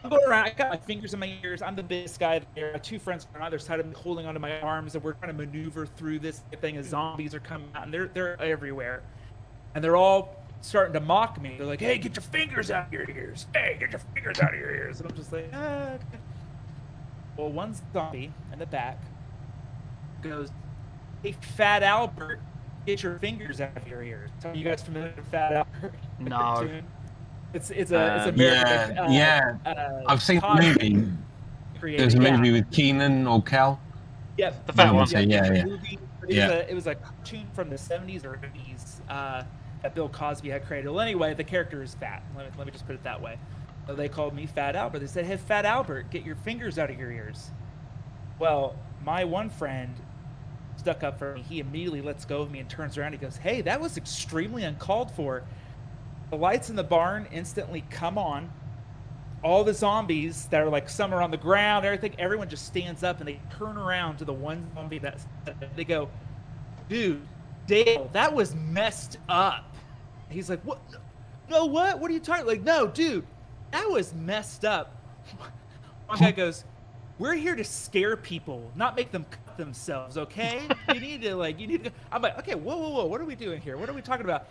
[0.03, 0.45] I'm going around.
[0.45, 1.61] I got my fingers in my ears.
[1.61, 2.73] I'm the biggest guy there.
[2.73, 5.13] My two friends are on either side of me, holding onto my arms, and we're
[5.13, 6.75] trying to maneuver through this thing.
[6.75, 9.03] As zombies are coming out, and they're they're everywhere,
[9.73, 11.55] and they're all starting to mock me.
[11.57, 13.47] They're like, "Hey, get your fingers out of your ears!
[13.53, 15.93] Hey, get your fingers out of your ears!" And I'm just like, ah.
[17.37, 19.01] Well, one zombie in the back
[20.21, 20.51] goes,
[21.23, 22.39] "Hey, Fat Albert,
[22.85, 25.93] get your fingers out of your ears." Are you guys familiar with Fat Albert?
[26.19, 26.69] No.
[27.53, 28.95] It's it's a it's Uh, American.
[28.95, 29.71] yeah, uh, yeah.
[29.71, 31.07] uh, I've seen the movie.
[31.79, 32.35] created, There's a yeah.
[32.37, 33.79] movie with Kenan or Kel.
[34.37, 35.05] Yeah, The fat one.
[35.05, 35.65] so yeah, yeah.
[35.65, 36.47] movie, it, Yeah.
[36.47, 39.43] was a, it was a cartoon from the 70s or 80s uh,
[39.83, 40.89] that Bill Cosby had created.
[40.89, 42.23] Well, anyway, the character is fat.
[42.35, 43.37] Let me, let me just put it that way.
[43.85, 44.99] So they called me Fat Albert.
[44.99, 47.51] They said, "Hey, Fat Albert, get your fingers out of your ears."
[48.39, 49.93] Well, my one friend
[50.77, 51.41] stuck up for me.
[51.41, 53.13] He immediately lets go of me and turns around.
[53.13, 55.43] He goes, "Hey, that was extremely uncalled for."
[56.29, 58.51] The lights in the barn instantly come on.
[59.43, 63.03] All the zombies that are like some are on the ground, everything, everyone just stands
[63.03, 65.27] up and they turn around to the one zombie that's
[65.75, 66.09] they go,
[66.89, 67.21] dude,
[67.67, 69.75] Dale, that was messed up.
[70.29, 70.79] He's like, what?
[71.49, 71.99] No, what?
[71.99, 72.45] What are you talking?
[72.45, 73.25] Like, no, dude,
[73.71, 74.95] that was messed up.
[76.07, 76.65] One guy goes,
[77.19, 79.25] we're here to scare people, not make them
[79.57, 80.17] themselves.
[80.17, 80.67] Okay?
[80.93, 81.91] you need to like, you need to.
[82.11, 83.77] I'm like, okay, whoa, whoa, whoa, what are we doing here?
[83.77, 84.47] What are we talking about?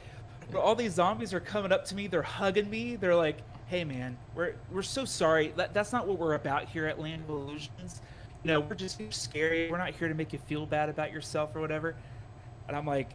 [0.51, 2.07] Bro, all these zombies are coming up to me.
[2.07, 2.97] They're hugging me.
[2.97, 3.39] They're like,
[3.69, 5.53] "Hey, man, we're we're so sorry.
[5.57, 8.03] That, that's not what we're about here at Land of Illusions.
[8.45, 9.71] You know, we're just scary.
[9.71, 11.95] We're not here to make you feel bad about yourself or whatever."
[12.69, 13.11] And I'm like,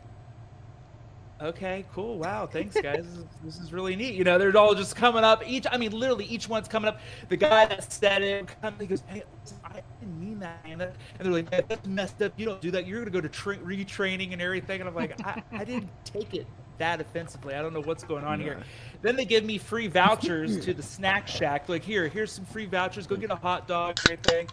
[1.42, 2.18] "Okay, cool.
[2.18, 3.06] Wow, thanks, guys.
[3.06, 4.16] this, is, this is really neat.
[4.16, 5.48] You know, they're all just coming up.
[5.48, 7.00] Each, I mean, literally, each one's coming up.
[7.30, 10.82] The guy that said it, comes, he goes, "Hey, listen, I didn't mean that." And
[10.82, 12.34] they're like, "That's messed up.
[12.38, 12.86] You don't do that.
[12.88, 16.34] You're gonna go to tra- retraining and everything." And I'm like, I, "I didn't take
[16.34, 16.48] it."
[16.80, 17.56] that offensively.
[17.56, 18.60] I don't know what's going on here.
[19.02, 21.68] Then they give me free vouchers to the snack shack.
[21.68, 23.08] Like, here, here's some free vouchers.
[23.08, 24.48] Go get a hot dog, everything.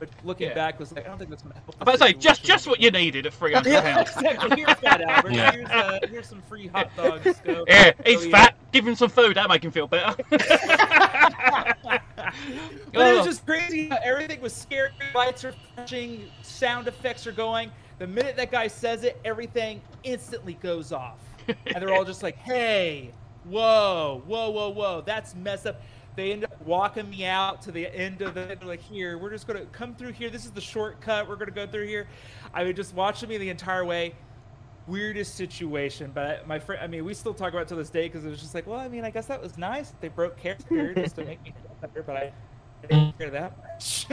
[0.00, 0.54] But looking Yeah.
[0.54, 1.76] back, was like, I don't think that's gonna help.
[1.76, 4.10] I'm about to say just just what you needed at three hundred Yeah, pounds.
[4.16, 4.56] exactly.
[4.56, 5.32] Here's that, Albert.
[5.32, 5.52] Yeah.
[5.52, 7.40] Here's, uh, here's some free hot dogs.
[7.44, 7.64] Go.
[7.68, 8.30] Yeah, go he's eat.
[8.32, 8.56] fat.
[8.72, 9.36] Give him some food.
[9.36, 10.16] That'll make him feel better.
[12.92, 13.88] But it was just crazy.
[13.88, 14.90] how Everything was scary.
[15.14, 16.30] Lights are flashing.
[16.42, 17.70] Sound effects are going.
[17.98, 21.18] The minute that guy says it, everything instantly goes off.
[21.66, 23.10] And they're all just like, hey,
[23.44, 25.00] whoa, whoa, whoa, whoa.
[25.00, 25.80] That's messed up.
[26.14, 28.60] They end up walking me out to the end of it.
[28.60, 30.28] They're like, here, we're just going to come through here.
[30.28, 31.26] This is the shortcut.
[31.26, 32.06] We're going to go through here.
[32.52, 34.14] I would just watching me the entire way.
[34.88, 37.90] Weirdest situation, but I, my friend, I mean, we still talk about it to this
[37.90, 39.92] day because it was just like, well, I mean, I guess that was nice.
[40.00, 42.32] They broke character just to make me feel better, but I
[42.82, 44.06] I didn't care that much.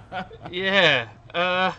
[0.50, 1.08] yeah.
[1.34, 1.72] Uh,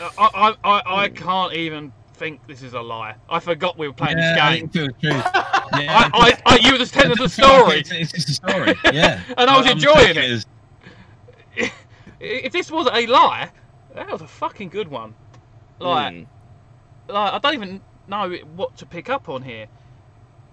[0.00, 3.14] I, I, I, I can't even think this is a lie.
[3.28, 4.68] I forgot we were playing yeah, this game.
[4.68, 5.80] think it was true.
[5.80, 7.78] Yeah, I, I, I, you were just telling us a story.
[7.80, 8.74] It's, it's just a story.
[8.92, 10.30] Yeah, And I was I'm enjoying taking it.
[10.30, 10.46] as-
[12.20, 13.50] If this was a lie,
[13.94, 15.14] that was a fucking good one.
[15.78, 16.26] Like, Mm.
[17.08, 19.66] Like I don't even know what to pick up on here.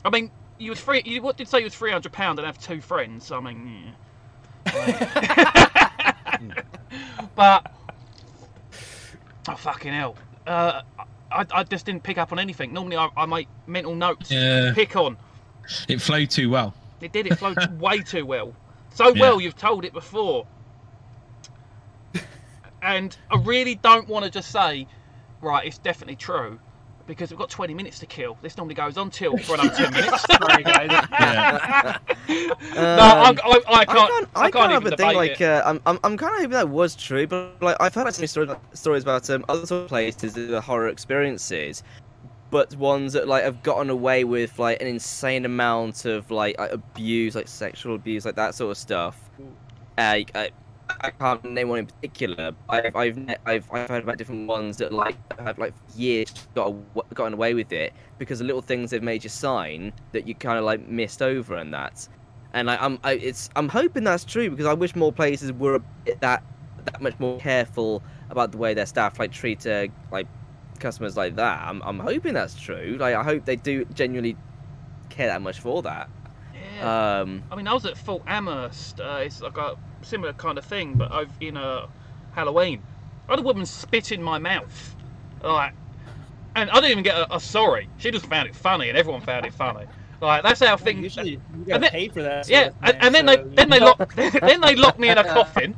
[0.04, 1.02] I mean, you was free.
[1.06, 3.32] You what did say you was three hundred pound and have two friends.
[3.32, 3.94] I mean,
[4.66, 6.04] yeah.
[7.36, 7.72] but
[9.50, 10.16] oh fucking hell.
[10.48, 10.82] Uh,
[11.32, 12.74] I, I just didn't pick up on anything.
[12.74, 14.74] Normally, I, I make mental notes, Yeah.
[14.76, 15.18] pick on.
[15.88, 16.74] It flowed too well.
[17.00, 17.28] It did.
[17.28, 18.54] It flowed way too well.
[18.94, 19.22] So Yeah.
[19.22, 20.46] well, you've told it before.
[22.84, 24.88] And I really don't want to just say,
[25.42, 26.60] right, it's definitely true,
[27.08, 28.38] because we've got 20 minutes to kill.
[28.42, 30.24] This normally goes on till for another 10 minutes.
[30.26, 31.08] Sorry, guys.
[31.12, 31.98] Yeah.
[32.76, 34.10] no, I'm, I, I I can't.
[34.10, 35.46] can't, I I can't can't even have a debate thing like it.
[35.46, 38.14] uh, I'm, I'm, I'm kind of hoping that was true, but like I've heard like,
[38.14, 41.84] so many stories, stories about um, other sort of places, the horror experiences,
[42.50, 47.36] but ones that like have gotten away with like an insane amount of like abuse,
[47.36, 49.30] like sexual abuse, like that sort of stuff.
[49.98, 50.52] Uh, I,
[51.02, 52.54] I can't name one in particular.
[52.70, 56.74] I've, I've, I've, I've heard about different ones that like have like for years got
[57.14, 60.58] gotten away with it because of little things they've made you sign that you kind
[60.58, 62.08] of like missed over and that.
[62.54, 65.76] And I, I'm, I, it's, I'm hoping that's true because I wish more places were
[65.76, 66.44] a bit that,
[66.86, 70.28] that much more careful about the way their staff like treat uh, like
[70.80, 71.62] customers like that.
[71.64, 72.98] I'm, I'm hoping that's true.
[73.00, 74.36] Like I hope they do genuinely
[75.10, 76.10] care that much for that.
[76.54, 77.20] Yeah.
[77.22, 79.00] Um, I mean, I was at Fort Amherst.
[79.00, 81.88] Uh, it's like a similar kind of thing, but over in a
[82.34, 82.82] Halloween.
[83.28, 84.96] I had a woman spit in my mouth,
[85.44, 85.74] like,
[86.56, 87.88] and I didn't even get a, a sorry.
[87.98, 89.86] She just found it funny, and everyone found it funny.
[90.22, 91.02] Like that's how things.
[91.02, 92.48] Usually, you and gotta then- pay for that.
[92.50, 95.10] yeah, sort and, and then so they you then they lock then they locked me
[95.10, 95.76] in a coffin.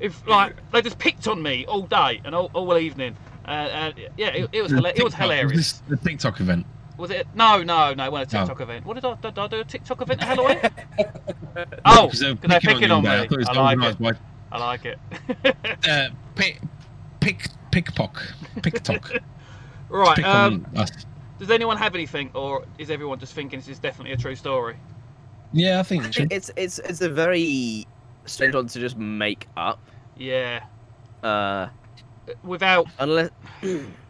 [0.00, 3.16] If like they just picked on me all day and all, all evening.
[3.44, 5.82] Uh, and yeah, it, it was hila- it was hilarious.
[5.88, 6.66] the TikTok event.
[6.98, 7.26] Was it?
[7.34, 8.04] No, no, no.
[8.04, 8.40] It wasn't a No.
[8.42, 8.84] TikTok event.
[8.84, 9.60] What did I, did I do?
[9.60, 10.58] A TikTok event at Halloween?
[11.84, 13.08] oh, Because they were because they're picking on me.
[13.08, 13.20] there.
[13.20, 13.98] I thought it was I like it.
[14.00, 14.12] by
[14.50, 14.98] I like it.
[15.88, 16.60] uh, pick,
[17.20, 18.20] pick, pickpock,
[18.62, 19.12] picktock.
[19.88, 20.16] right.
[20.16, 20.90] Pick Um, on us.
[21.38, 24.76] does anyone have anything, or is everyone just thinking this is definitely a true story?
[25.52, 26.32] Yeah, I think it should.
[26.32, 27.86] it's, it's, it's a very
[28.26, 29.78] strange one to just make up.
[30.16, 30.64] Yeah.
[31.22, 31.68] Uh,
[32.42, 33.30] Without unless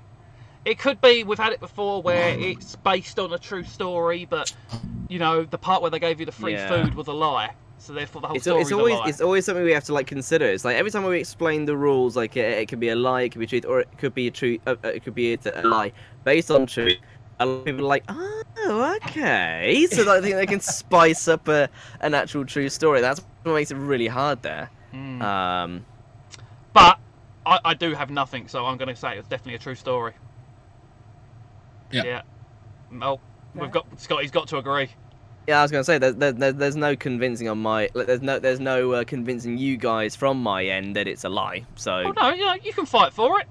[0.69, 4.55] it could be we've had it before where it's based on a true story, but
[5.09, 6.69] you know the part where they gave you the free Yeah.
[6.69, 7.55] food was a lie.
[7.79, 9.09] So therefore the whole it's, story it's is always a lie.
[9.09, 10.45] it's always something we have to like consider.
[10.45, 13.23] It's like every time we explain the rules, like it, it could be a lie,
[13.23, 15.33] it could be truth, or it could be a truth, uh, uh, it could be
[15.33, 15.93] a, a lie
[16.25, 16.99] based on truth.
[17.41, 19.87] A lot of people are like, oh, okay.
[19.91, 21.69] So I think they can spice up a,
[22.01, 23.01] an actual true story.
[23.01, 24.69] That's what makes it really hard there.
[24.91, 25.23] Hmm.
[25.23, 25.87] Um,
[26.73, 26.99] But
[27.47, 30.15] I, I do have nothing, so I'm going to say it's definitely a true story.
[31.91, 32.05] Yeah.
[32.05, 32.23] Yeah.
[33.03, 33.21] Oh,
[33.55, 34.89] we've got Scotty's got to agree.
[35.47, 38.39] yeah, I was gonna say there's there, there, there's no convincing on my there's no
[38.39, 41.65] there's no uh, convincing you guys from my end that it's a lie.
[41.77, 43.47] So Oh no, you know, you can fight for it.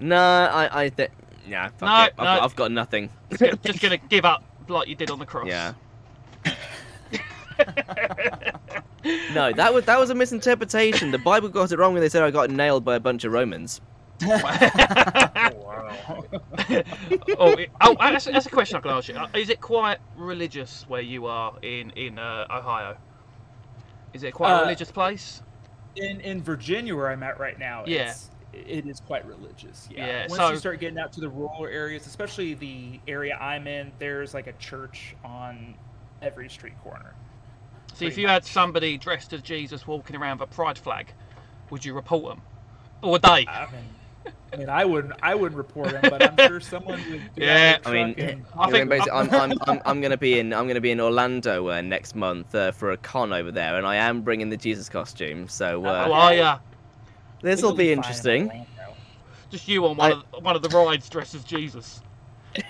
[0.00, 1.10] no, I I think
[1.46, 2.12] yeah, fuck No, it.
[2.12, 2.24] I've, no.
[2.24, 3.10] got, I've got nothing.
[3.30, 5.48] Just, just going to give up like you did on the cross.
[5.48, 5.72] Yeah.
[9.32, 11.10] No, that was that was a misinterpretation.
[11.10, 13.32] The Bible got it wrong when they said I got nailed by a bunch of
[13.32, 13.80] Romans.
[17.38, 19.16] oh, it- oh, that's, that's a question I can ask you.
[19.16, 22.96] Uh, Is it quite religious where you are in in uh, Ohio?
[24.12, 25.42] Is it quite a Uh, religious place?
[25.96, 28.10] In in Virginia, where I'm at right now, Yeah.
[28.10, 29.88] it's, it is quite religious.
[29.90, 30.06] Yeah.
[30.06, 33.66] Yeah, Once so- you start getting out to the rural areas, especially the area I'm
[33.66, 35.74] in, there's like a church on
[36.22, 37.14] every street corner.
[37.94, 41.12] See, if pretty you had somebody dressed as Jesus walking around with a pride flag,
[41.70, 42.42] would you report them?
[43.02, 43.46] Or would they?
[43.48, 43.82] I mean,
[44.52, 47.22] I mean, I wouldn't, I wouldn't report him, but I'm sure someone would.
[47.36, 47.78] Yeah.
[47.86, 50.66] I mean, and- I I think- basically, I'm, I'm, I'm, I'm gonna be in I'm
[50.66, 53.96] gonna be in Orlando uh, next month uh, for a con over there, and I
[53.96, 55.46] am bringing the Jesus costume.
[55.48, 56.58] So Oh, uh, are ya?
[57.42, 58.66] this will It'll be fine in interesting.
[59.50, 62.00] Just you on one, I- of, one of the rides dressed as Jesus.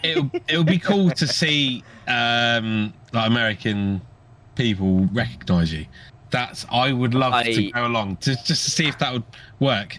[0.02, 4.02] It'll, it'll be cool to see um, like American
[4.54, 5.86] people recognise you.
[6.30, 9.24] That's I would love I- to go along to, just to see if that would
[9.58, 9.98] work.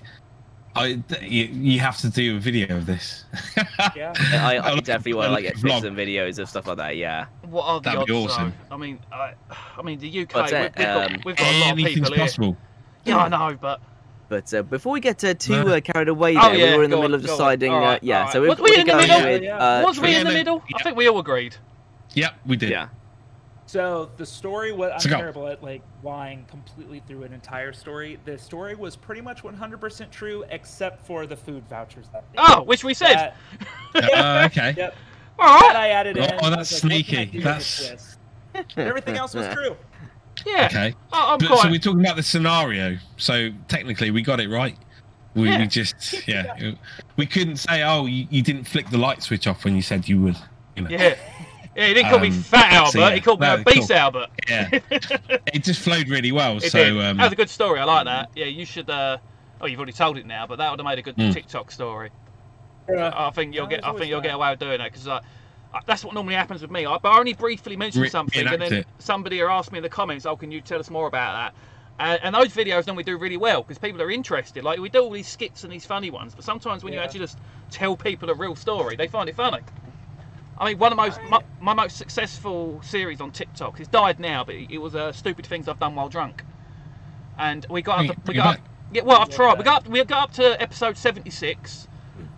[0.76, 3.26] I you, you have to do a video of this.
[3.96, 4.14] Yeah.
[4.18, 5.62] I, I I'll- definitely want to like I'll get vlog.
[5.64, 6.98] pictures and videos of stuff like that.
[6.98, 7.26] Yeah.
[7.50, 8.54] What are the That'd be awesome.
[8.70, 8.76] though?
[8.76, 9.34] I mean, I,
[9.78, 10.34] I mean, the UK.
[10.36, 12.24] What's we've, that, we've got, um, we've got a lot of Anything's people here.
[12.26, 12.58] possible.
[13.06, 13.82] Yeah, I know, but
[14.30, 16.90] But uh, before we get uh, too uh, carried away, Oh, yeah, we were in
[16.92, 17.74] the go middle on, of deciding.
[17.74, 18.34] Uh, right, yeah, all right.
[18.34, 19.24] so Was we're we in the going middle?
[19.30, 19.58] with, Yeah.
[19.58, 20.64] uh, was we in the yeah, middle?
[20.76, 21.56] I think we all agreed.
[22.14, 22.70] Yep, we did.
[22.70, 22.88] Yeah.
[23.72, 28.20] So the story, what I'm terrible at like lying completely through an entire story.
[28.26, 32.08] The story was pretty much 100% true, except for the food vouchers.
[32.12, 32.68] That they Oh, gave.
[32.68, 33.34] which we said.
[33.94, 34.74] That, Uh, okay.
[34.76, 34.94] yep.
[35.40, 35.78] All That.
[35.78, 36.24] I added in.
[36.44, 37.40] Oh, that's was like, what can I sneaky.
[37.40, 38.18] That's-
[38.76, 39.78] Everything else was true.
[40.46, 40.66] Yeah.
[40.66, 40.94] Okay.
[41.14, 41.62] I- I'm But, quite.
[41.62, 42.98] so we're talking about the scenario.
[43.16, 44.78] So technically, we got it right.
[45.34, 45.60] We, Yeah.
[45.60, 46.74] we just yeah.
[47.16, 50.10] We couldn't say, oh, you, you didn't flick the light switch off when you said
[50.10, 50.36] you would.
[50.76, 50.90] You know.
[50.90, 51.16] Yeah.
[51.76, 52.92] Yeah, he didn't call me Um, Fat Albert.
[52.92, 53.96] so yeah, he called me no, Obese cool.
[53.96, 54.30] Albert.
[54.50, 54.80] Yeah.
[55.54, 56.58] It just flowed really well.
[56.58, 57.02] It so did.
[57.06, 57.80] um, that was a good story.
[57.80, 58.30] I like that.
[58.36, 58.90] Yeah, you should.
[58.90, 59.18] Uh,
[59.62, 61.34] oh, you've already told it now, but that would have made a good Mm.
[61.34, 62.10] TikTok story.
[62.90, 63.12] Yeah.
[63.16, 63.86] I think you'll No, get.
[63.86, 64.24] I think you'll fun.
[64.24, 65.22] get away with doing that because uh,
[65.86, 66.86] that's what normally happens with me.
[66.86, 68.88] I, but I only briefly mention Re- something, and then it.
[69.00, 71.56] somebody will ask me in the comments, "Oh, can you tell us more about that?"
[72.00, 74.64] And, and those videos normally do really well because people are interested.
[74.64, 77.20] Like we do all these skits and these funny ones, but sometimes when you actually
[77.22, 77.38] just
[77.70, 79.60] tell people a real story, they find it funny.
[80.62, 83.80] I mean, one of most my, my most successful series on TikTok.
[83.80, 86.44] It's died now, but it was uh, stupid things I've done while drunk.
[87.40, 88.16] And we got up.
[88.16, 89.58] To, we got up, yeah, well, I've tried.
[89.58, 91.88] We got up, we got up to episode seventy six,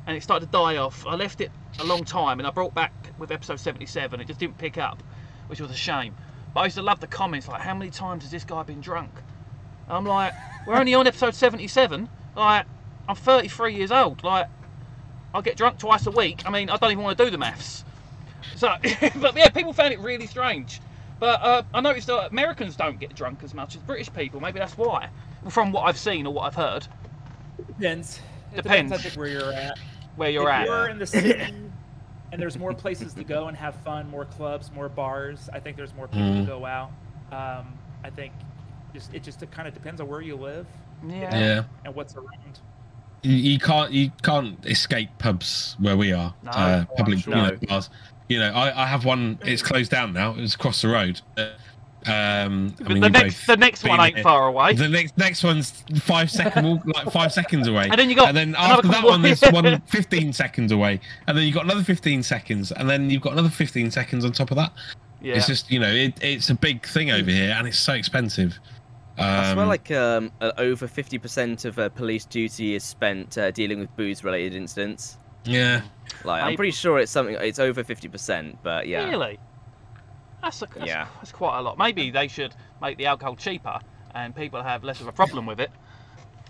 [0.07, 1.05] and it started to die off.
[1.05, 4.21] I left it a long time, and I brought back with episode seventy seven.
[4.21, 5.03] It just didn't pick up,
[5.47, 6.15] which was a shame.
[6.53, 8.79] But I used to love the comments like, "How many times has this guy been
[8.79, 9.11] drunk?"
[9.89, 10.33] And I'm like,
[10.65, 12.07] "We're only on episode seventy seven.
[12.37, 12.67] Like,
[13.09, 14.23] I'm thirty three years old.
[14.23, 14.47] Like,
[15.33, 16.43] I get drunk twice a week.
[16.45, 17.83] I mean, I don't even want to do the maths."
[18.55, 18.75] So,
[19.21, 20.81] but yeah, people found it really strange.
[21.19, 24.39] But uh, I noticed that Americans don't get drunk as much as British people.
[24.41, 25.09] Maybe that's why,
[25.49, 26.87] from what I've seen or what I've heard.
[27.67, 28.19] Depends.
[28.53, 28.91] It Depends.
[28.91, 29.77] I think where you're at.
[30.15, 30.65] Where you're if at.
[30.65, 31.39] you're in the city
[32.31, 35.77] and there's more places to go and have fun, more clubs, more bars, I think
[35.77, 36.41] there's more people Mm.
[36.41, 36.91] to go out.
[37.31, 37.67] Um,
[38.03, 38.33] I think
[38.93, 40.67] just it just kind of depends on where you live
[41.07, 41.35] Yeah.
[41.39, 41.63] yeah.
[41.85, 42.59] and what's around.
[43.23, 46.33] You, you can't you can't escape pubs where we are.
[46.43, 46.51] No.
[46.51, 47.35] uh, Oh, public sure.
[47.35, 47.89] you know, bars.
[48.33, 49.37] You know, I, I have one.
[49.45, 50.33] It's closed down now.
[50.37, 51.21] It's across the road.
[52.05, 54.23] Um, I mean, the next, the next one ain't here.
[54.23, 54.73] far away.
[54.73, 57.87] The next next one's five second walk, like five seconds away.
[57.89, 61.37] And then you got and then after that one, there's one 15 seconds away, and
[61.37, 64.49] then you've got another 15 seconds, and then you've got another 15 seconds on top
[64.49, 64.73] of that.
[65.21, 65.35] Yeah.
[65.35, 68.59] It's just you know, it, it's a big thing over here, and it's so expensive.
[69.17, 73.37] I swear, Um, like um, uh, over fifty percent of uh, police duty is spent
[73.37, 75.19] uh, dealing with booze-related incidents.
[75.45, 75.81] Yeah,
[76.23, 77.35] Like, I'm pretty sure it's something.
[77.39, 79.09] It's over fifty percent, but yeah.
[79.09, 79.39] Really?
[80.41, 81.07] That's, a, that's, Yeah.
[81.17, 81.77] that's quite a lot.
[81.77, 83.79] Maybe they should make the alcohol cheaper
[84.13, 85.71] and people have less of a problem with it.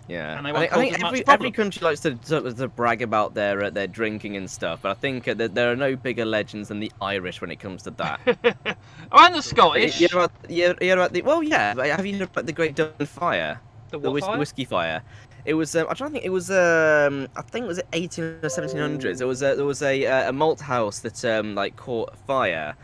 [0.06, 1.34] Yeah, And they I won't think, I think as every, problem.
[1.46, 4.90] every country likes to, to to brag about their uh, their drinking and stuff, but
[4.90, 7.84] I think uh, that there are no bigger legends than the Irish when it comes
[7.84, 8.20] to that.
[8.26, 8.44] oh,
[9.24, 9.98] and the Scottish.
[10.02, 11.74] you know about, you, you know about the well, yeah.
[11.96, 13.58] Have you heard about the Great Dublin Fire,
[13.92, 14.38] the the whis- fire?
[14.38, 15.02] whiskey fire?
[15.44, 15.74] It was.
[15.76, 16.24] Um, I'm trying to think.
[16.24, 16.50] It was.
[16.50, 19.18] Um, I think it was 18 or 1700s.
[19.18, 22.74] There was a, there was a uh, a malt house that um like caught fire.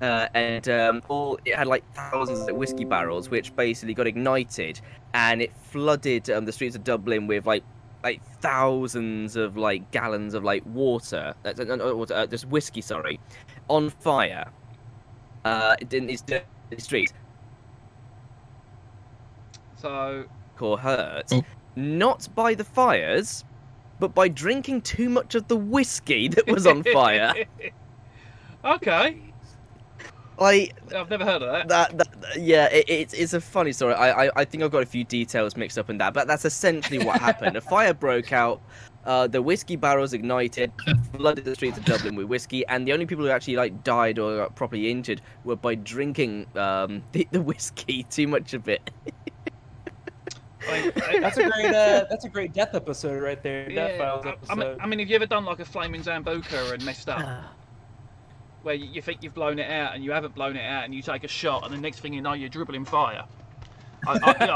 [0.00, 4.80] Uh, and um, all it had like thousands of whiskey barrels, which basically got ignited,
[5.14, 7.62] and it flooded um, the streets of Dublin with like
[8.02, 13.20] like thousands of like gallons of like water, uh, uh, uh, just whiskey, sorry,
[13.68, 14.50] on fire.
[15.44, 16.22] Uh, in these
[16.78, 17.12] streets,
[19.76, 20.24] So,
[20.60, 21.44] or hurt, Oh.
[21.76, 23.44] Not by the fires,
[23.98, 27.34] but by drinking too much of the whiskey that was on fire.
[28.64, 29.32] okay.
[30.38, 31.68] Like I've never heard of that.
[31.68, 33.94] that, that yeah, it, it's it's a funny story.
[33.94, 36.44] I, I I think I've got a few details mixed up in that, but that's
[36.44, 37.56] essentially what happened.
[37.56, 38.60] A fire broke out.
[39.04, 40.72] Uh, the whiskey barrels ignited,
[41.16, 44.18] flooded the streets of Dublin with whiskey, and the only people who actually like died
[44.18, 48.90] or got properly injured were by drinking um, the, the whiskey, too much of it.
[51.20, 51.74] That's a great.
[51.74, 53.68] Uh, that's a great death episode right there.
[53.68, 56.02] Death Yeah, Files I, I mean, I mean, have you ever done like a flaming
[56.02, 57.44] Sambuca and messed up?
[58.62, 60.94] Where you, you think you've blown it out and you haven't blown it out and
[60.94, 63.24] you take a shot and the next thing you know you're dribbling fire.
[64.06, 64.46] I, I,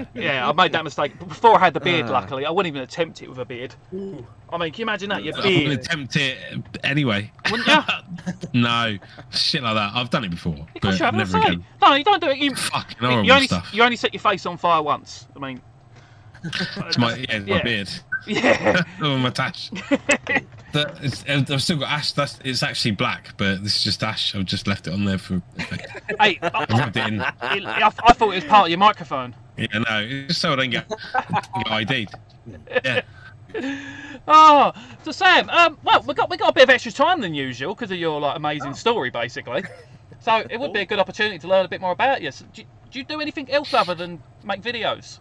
[0.00, 2.06] I, yeah, I made that mistake before I had the beard.
[2.08, 2.12] Ah.
[2.12, 3.74] luckily, I wouldn't even attempt it with a beard.
[3.92, 5.22] I mean, can you imagine that?
[5.22, 6.38] Your I wouldn't beard, attempt it
[6.84, 7.30] anyway.
[7.50, 7.82] wouldn't you?
[8.60, 8.96] no,
[9.30, 9.92] shit like that.
[9.94, 11.64] I've done it before, Because but you haven't never again.
[11.80, 12.38] No, you don't do it.
[12.38, 13.70] You, Fucking you, only stuff.
[13.72, 15.26] you only set your face on fire once.
[15.36, 15.60] I mean,
[16.44, 17.88] It's my, yeah, it's my beard.
[18.26, 18.82] Yeah.
[19.00, 19.70] oh, my tash.
[20.72, 22.12] That- I've still got ash.
[22.12, 24.34] That's it's actually black, but this is just ash.
[24.34, 26.02] I've just left it on there for effect.
[26.20, 27.20] hey, I, I rubbed it in.
[27.22, 29.34] I, I thought it was part of your microphone.
[29.56, 32.10] Yeah, no, just so I don't get, get ID'd.
[32.84, 33.00] Yeah.
[34.28, 34.72] Oh,
[35.02, 37.74] so Sam, um, well, we got we got a bit of extra time than usual
[37.74, 39.64] because of your like amazing story, basically.
[40.20, 42.32] So it would be a good opportunity to learn a bit more about you.
[42.32, 45.20] So, do, you- do you do anything else other than make videos?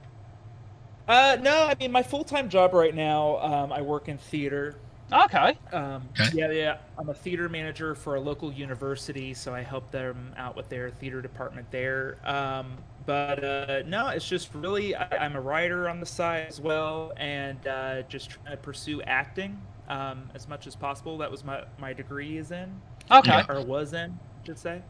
[1.08, 3.38] Uh, no, I mean my full-time job right now.
[3.40, 4.76] Um, I work in theater.
[5.14, 5.56] Okay.
[5.72, 6.30] Um, Okay.
[6.34, 6.78] Yeah, yeah.
[6.98, 10.90] I'm a theater manager for a local university, so I help them out with their
[10.90, 12.18] theater department there.
[12.26, 16.60] Um, but uh, no, it's just really I, I'm a writer on the side as
[16.60, 21.20] well, and uh, just trying to pursue acting um, as much as possible.
[21.20, 22.82] That was my my degree is in,
[23.12, 23.44] Okay.
[23.48, 24.10] or was in,
[24.42, 24.82] I should say.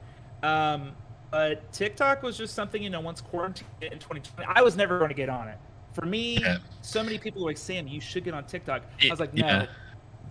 [0.43, 0.93] Um,
[1.29, 3.01] but TikTok was just something you know.
[3.01, 5.57] Once quarantine in 2020, I was never going to get on it.
[5.95, 6.57] For me, Yeah.
[6.81, 9.45] so many people were like, "Sam, you should get on TikTok." I was like, "No."
[9.47, 9.65] yeah.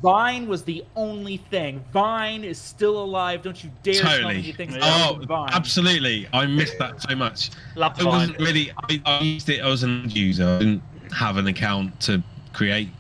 [0.03, 1.83] Vine was the only thing.
[1.93, 3.41] Vine is still alive.
[3.41, 4.41] Don't you dare tell me Totally.
[4.41, 5.49] you think Oh, Vine.
[5.53, 6.29] absolutely.
[6.35, 7.51] I missed that so much.
[7.75, 8.13] Love It Vine.
[8.13, 8.71] wasn't really.
[8.91, 9.63] I, I used it.
[9.63, 10.47] I was an user.
[10.47, 10.83] I didn't
[11.17, 12.91] have an account to create.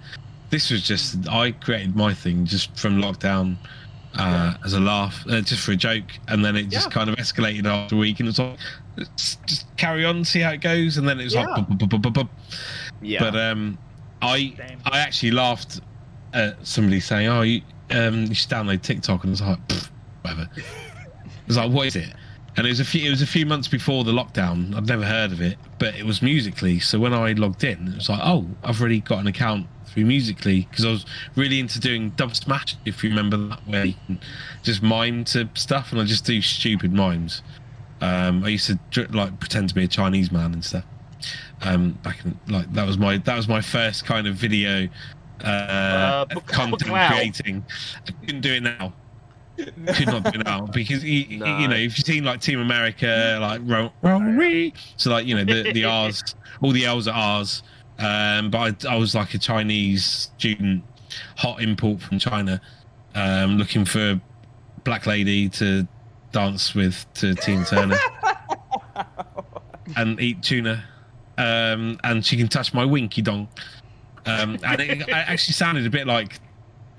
[0.48, 1.28] This was just.
[1.28, 3.56] I created my thing just from lockdown
[4.14, 6.92] uh, as a laugh, uh, just for a joke, and then it just Yeah.
[6.92, 8.56] kind of escalated after a week, and it was like,
[8.96, 11.46] let's just carry on, see how it goes, and then it was Yeah.
[11.46, 12.28] like, bup, bup, bup.
[13.02, 13.20] Yeah.
[13.20, 13.78] but um,
[14.22, 14.78] I Same.
[14.86, 15.80] I actually laughed
[16.32, 19.90] at somebody saying, "Oh, you um, you should download TikTok," and I was like, "Pfft,
[20.22, 20.48] whatever.
[20.56, 22.08] I was like, what is it?
[22.56, 23.06] And it was a few.
[23.06, 24.74] It was a few months before the lockdown.
[24.74, 26.78] I'd never heard of it, but it was Musical.ly.
[26.78, 30.04] So when I logged in, it was like, oh, I've already got an account through
[30.06, 31.04] Musical.ly because I was
[31.36, 32.76] really into doing Dubsmash.
[32.86, 34.20] If you remember that, can
[34.62, 37.42] just mime to stuff, and I just do stupid mimes.
[38.00, 40.84] Um, I used to like pretend to be a Chinese man and stuff.
[41.62, 44.88] Um, back in like that was my that was my first kind of video
[45.42, 47.64] uh, Uh, content creating.
[48.06, 48.92] I couldn't do it now
[49.56, 53.38] could not do it now because you, you know if you've seen like Team America,
[53.40, 53.60] like
[54.96, 57.62] so like you know the the R's, all the L's are R's.
[57.98, 60.82] Um, but I, I was like a Chinese student,
[61.36, 62.60] hot import from China,
[63.14, 64.20] um, looking for a
[64.82, 65.86] black lady to
[66.34, 67.96] dance with to Tina Turner
[69.96, 70.84] and eat tuna,
[71.38, 73.48] um, and she can touch my winky dong.
[74.26, 76.40] Um, and it, it actually sounded a bit like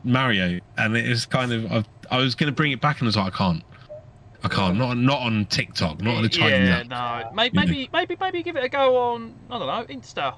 [0.03, 3.05] Mario, and it was kind of I, I was going to bring it back, and
[3.05, 3.63] I was like, I can't,
[4.43, 6.69] I can't, not not on TikTok, not on the Chinese.
[6.69, 7.29] yeah, no.
[7.33, 9.35] Maybe, maybe, maybe, maybe give it a go on.
[9.49, 10.35] I don't know, Insta,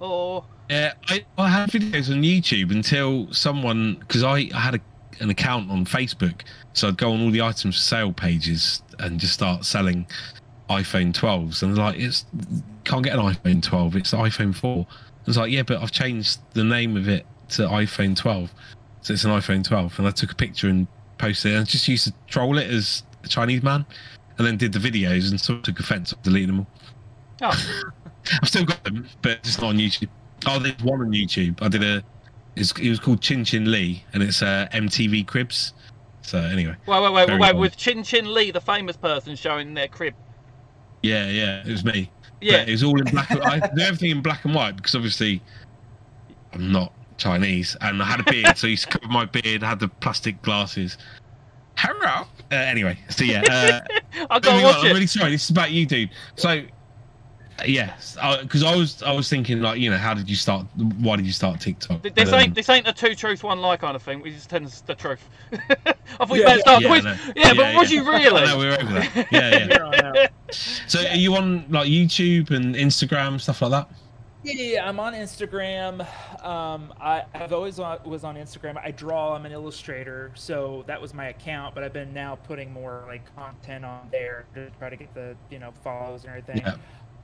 [0.00, 4.80] or Yeah, I, I had videos on YouTube until someone because I, I had a,
[5.20, 6.42] an account on Facebook,
[6.72, 10.06] so I'd go on all the items for sale pages and just start selling
[10.70, 12.26] iPhone 12s, and they're like it's
[12.84, 14.86] can't get an iPhone 12, it's the iPhone 4.
[14.88, 14.94] I
[15.26, 18.52] was like, yeah, but I've changed the name of it to iPhone 12,
[19.02, 20.86] so it's an iPhone 12, and I took a picture and
[21.18, 23.84] posted it, and just used to troll it as a Chinese man,
[24.38, 26.66] and then did the videos and sort of took offence, I deleted them all.
[27.42, 27.92] oh,
[28.42, 30.08] I've still got them, but it's not on YouTube.
[30.46, 31.60] Oh, there's one on YouTube.
[31.62, 32.02] I did a.
[32.58, 35.74] It's, it was called Chin Chin Lee, and it's uh, MTV Cribs.
[36.22, 37.56] So anyway, wait, wait, wait, Very wait.
[37.56, 40.14] With Chin Chin Lee, the famous person showing their crib.
[41.02, 42.10] yeah, yeah, it was me.
[42.40, 42.58] Yeah.
[42.58, 43.30] But it was all in black.
[43.30, 45.42] I do everything in black and white because obviously
[46.52, 49.62] I'm not Chinese, and I had a beard, so I used to cover my beard.
[49.62, 50.98] I had the plastic glasses.
[51.76, 52.26] Hello.
[52.50, 53.42] Uh, anyway, so yeah.
[53.42, 53.80] Uh,
[54.30, 55.30] I Moving watch on, I'm really sorry.
[55.30, 56.10] This is about you, dude.
[56.36, 56.62] So,
[57.66, 60.66] yes, because I was I was thinking like, you know, how did you start?
[60.98, 62.02] Why did you start TikTok?
[62.02, 64.20] This But, um, ain't this ain't a two truth one lie kind of thing.
[64.20, 65.28] We just tell us the truth.
[65.52, 65.94] I
[66.26, 67.06] thought you Yeah, better start yeah, quiz.
[67.06, 67.32] I know.
[67.36, 68.46] Yeah, but was you really?
[68.46, 69.28] know we were over that.
[69.32, 69.66] Yeah, yeah.
[69.66, 70.28] Here on.
[70.86, 73.90] So, are you on like YouTube and Instagram stuff like that?
[74.44, 76.00] Yeah, yeah, I'm on Instagram.
[76.44, 78.80] Um, I, I've always wa- was on Instagram.
[78.82, 79.34] I draw.
[79.34, 81.74] I'm an illustrator, so that was my account.
[81.74, 85.36] But I've been now putting more like content on there to try to get the
[85.50, 86.58] you know follows and everything.
[86.58, 86.76] Yeah.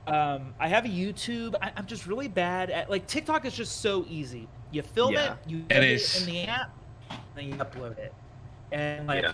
[0.07, 1.55] Um, I have a YouTube.
[1.61, 4.47] I, I'm just really bad at like TikTok is just so easy.
[4.71, 5.33] You film Yeah.
[5.33, 6.15] it, you It edit is.
[6.15, 6.75] it in the app,
[7.35, 8.13] then you upload it.
[8.71, 9.33] And like Yeah.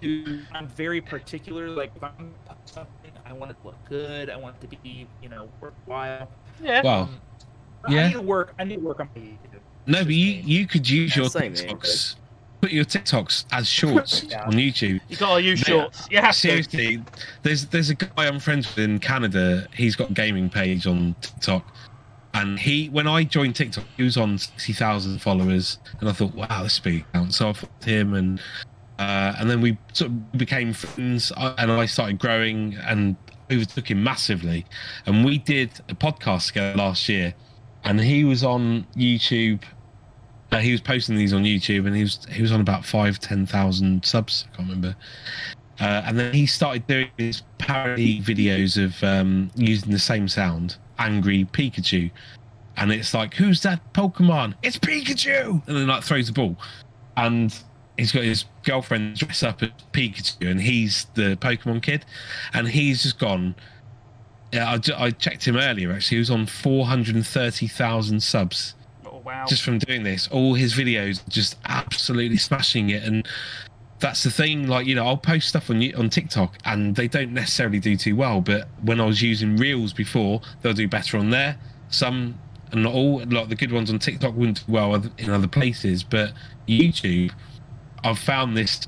[0.00, 1.68] to, I'm very particular.
[1.68, 2.12] Like if I'm
[2.46, 4.30] gonna something, I want it to look good.
[4.30, 6.28] I want it to be you know worthwhile.
[6.62, 6.82] Yeah.
[6.82, 7.10] Well,
[7.84, 8.02] Um, yeah.
[8.04, 8.54] I need to work.
[8.58, 9.60] I need to work on my YouTube.
[9.86, 11.68] no, but you you could use Yeah, your same here.
[11.68, 12.16] TikToks.
[12.62, 14.44] Put your TikToks as shorts Yeah.
[14.44, 15.00] on YouTube.
[15.08, 15.90] You gotta use Yeah.
[15.90, 16.06] shorts.
[16.08, 16.32] To.
[16.32, 17.02] Seriously,
[17.42, 19.66] there's there's a guy I'm friends with in Canada.
[19.74, 21.66] He's got a gaming page on TikTok,
[22.34, 26.36] and he when I joined TikTok, he was on sixty thousand followers, and I thought,
[26.36, 27.34] wow, this big account.
[27.34, 28.40] So I followed him, and
[29.00, 33.16] uh, and then we sort of became friends, and I started growing and
[33.50, 34.64] overtook him massively.
[35.06, 37.34] And we did a podcast together last year,
[37.82, 39.64] and he was on YouTube.
[40.52, 43.18] Uh, he was posting these on YouTube, and he was he was on about five,
[43.18, 44.46] ten thousand subs.
[44.52, 44.94] I can't remember.
[45.80, 50.76] Uh, and then he started doing these parody videos of um, using the same sound,
[50.98, 52.10] angry Pikachu,
[52.76, 54.54] and it's like, "Who's that Pokemon?
[54.62, 56.58] It's Pikachu!" And then like throws the ball,
[57.16, 57.58] and
[57.96, 62.04] he's got his girlfriend dressed up as Pikachu, and he's the Pokemon kid,
[62.52, 63.54] and he's just gone.
[64.52, 65.92] Yeah, I, I checked him earlier.
[65.92, 68.74] Actually, he was on four hundred and thirty thousand subs
[69.24, 69.44] wow.
[69.46, 70.28] just from doing this.
[70.28, 73.26] All his videos just absolutely smashing it, and
[74.00, 74.66] that's the thing.
[74.66, 77.96] Like you know, I'll post stuff on you- on TikTok, and they don't necessarily do
[77.96, 78.40] too well.
[78.40, 81.56] But when I was using Reels before, they'll do better on there.
[81.88, 82.38] Some
[82.72, 83.22] and not all.
[83.24, 86.32] Like the good ones on TikTok wouldn't do well in other places, but
[86.66, 87.32] YouTube,
[88.04, 88.86] I've found this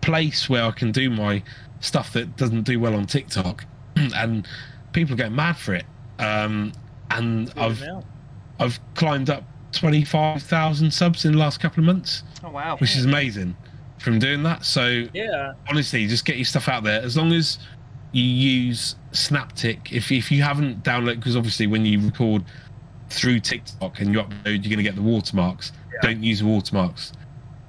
[0.00, 1.42] place where I can do my
[1.80, 3.64] stuff that doesn't do well on TikTok,
[3.96, 4.46] and
[4.92, 5.84] people are getting mad for it.
[6.18, 6.72] Um,
[7.10, 8.00] and I've Yeah.
[8.60, 9.42] I've climbed up
[9.72, 12.76] 25,000 subs in the last couple of months, Oh, wow.
[12.78, 13.56] which is amazing
[13.98, 14.64] from doing that.
[14.64, 15.52] So Yeah.
[15.68, 17.00] honestly, just get your stuff out there.
[17.02, 17.58] As long as
[18.12, 22.44] you use SnapTik, if if you haven't downloaded, because obviously when you record
[23.08, 25.72] through TikTok and you upload, you're going to get the watermarks.
[26.02, 27.12] Don't use the watermarks.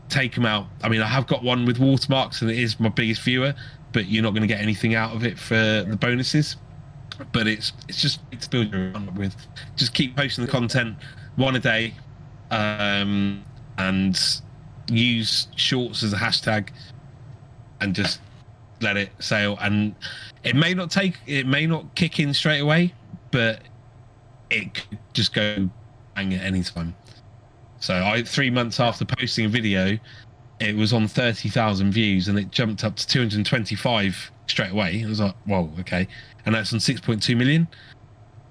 [0.09, 0.67] Take them out.
[0.83, 3.53] I mean, I have got one with watermarks, and it is my biggest viewer,
[3.91, 5.55] but you're not going to get anything out of it for
[5.87, 6.57] the bonuses.
[7.33, 9.35] But it's it's just to build up with.
[9.75, 10.97] Just keep posting the content
[11.35, 11.93] one a day,
[12.49, 13.43] um,
[13.77, 14.19] and
[14.89, 16.69] use shorts as a hashtag,
[17.79, 18.19] and just
[18.81, 19.57] let it sail.
[19.61, 19.95] And
[20.43, 22.93] it may not take, it may not kick in straight away,
[23.29, 23.61] but
[24.49, 25.69] it could just go
[26.15, 26.95] bang at any time.
[27.79, 29.97] So I three months after posting a video,
[30.59, 34.71] it was on thirty thousand views, and it jumped up to two hundred twenty-five straight
[34.71, 35.03] away.
[35.03, 36.07] I was like, "Whoa, okay,"
[36.45, 37.67] and that's on six point two million.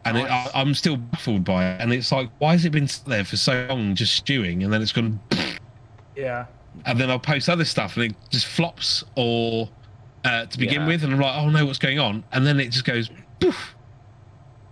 [0.06, 2.88] And it, I, I'm still baffled by it, and it's like, why has it been
[3.06, 5.20] there for so long, just stewing, and then it's gone,
[6.16, 6.46] Yeah.
[6.86, 9.68] and then I'll post other stuff, and it just flops, or
[10.24, 10.86] uh, to begin Yeah.
[10.86, 12.24] with, and I'm like, oh no, what's going on?
[12.32, 13.76] And then it just goes, poof.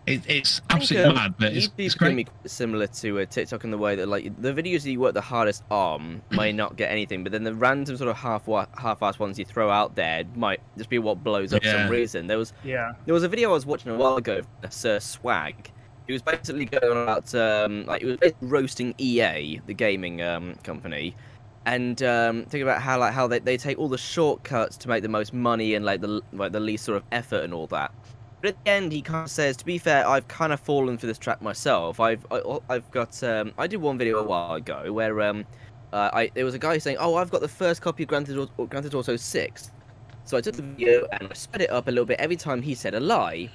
[0.08, 2.16] It, it's I think, absolutely um, mad, but it's, YouTube's it's great.
[2.16, 5.00] be quite similar to uh, TikTok in the way that like the videos that you
[5.00, 8.46] work the hardest on might not get anything, but then the random sort of half
[8.46, 12.26] half-assed ones you throw out there might just be what blows up for some reason.
[12.26, 12.92] There was Yeah.
[13.06, 15.70] there was a video I was watching a while ago, uh, Sir Swag.
[16.06, 20.22] He was basically going on about um, like he was basically roasting EA, the gaming
[20.22, 21.14] um, company,
[21.66, 25.02] and um, thinking about how like how they, they take all the shortcuts to make
[25.02, 27.92] the most money and like the like the least sort of effort and all that.
[28.40, 30.96] But at the end, he kind of says, "To be fair, I've kind of fallen
[30.96, 31.98] for this trap myself.
[31.98, 35.44] I've I, I've got um, I did one video a while ago where um,
[35.92, 38.28] uh, I there was a guy saying, "Oh, I've got the first copy of Grand
[38.28, 39.70] Theft Auto, Grand Theft Auto 6."
[40.24, 42.60] So I took the video and I sped it up a little bit every time
[42.62, 43.50] he said a lie.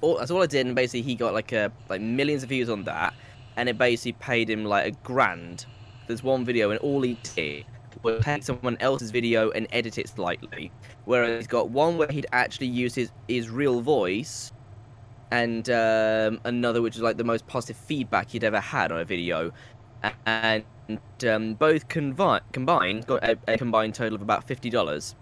[0.00, 2.68] All, that's all I did, and basically he got like a like millions of views
[2.68, 3.14] on that,
[3.56, 5.64] and it basically paid him like a grand.
[6.06, 7.64] There's one video, and all he did
[8.02, 10.72] was take someone else's video and edit it slightly.
[11.04, 14.52] Whereas he's got one where he'd actually use his his real voice,
[15.30, 19.04] and um, another which is like the most positive feedback he'd ever had on a
[19.04, 19.52] video,
[20.26, 20.64] and
[21.28, 25.14] um, both convi- combined got a, a combined total of about fifty dollars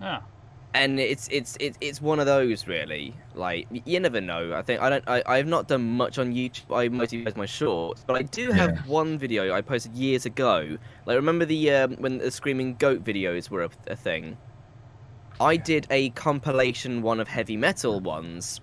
[0.00, 0.22] Ah.
[0.74, 3.14] And it's it's it's it's one of those really.
[3.34, 4.54] Like you never know.
[4.54, 7.46] I think i don't i i've not done much on youtube i mostly post my
[7.46, 8.82] shorts but i do have Yeah.
[8.84, 10.78] one video i posted years ago.
[11.06, 14.38] Like remember the um, when the screaming goat videos were a, a thing?
[15.40, 18.60] I did a compilation one of heavy metal ones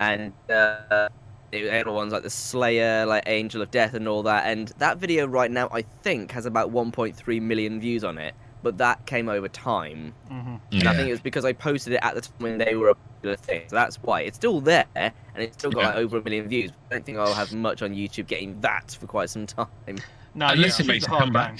[0.00, 1.08] and uh
[1.52, 5.26] it ones like the slayer like angel of death and all that and that video
[5.26, 8.34] right now i think has about 1.3 million views on it
[8.64, 10.16] but that came over time.
[10.28, 12.74] hmm And I think it was because I posted it at the time when they
[12.76, 13.68] were a popular thing.
[13.68, 15.86] So that's why it's still there and it's still got Yeah.
[15.86, 16.72] like over a million views.
[16.90, 19.68] I don't think I'll have much on YouTube getting that for quite some time.
[20.36, 21.58] No, Unless it makes a a comeback.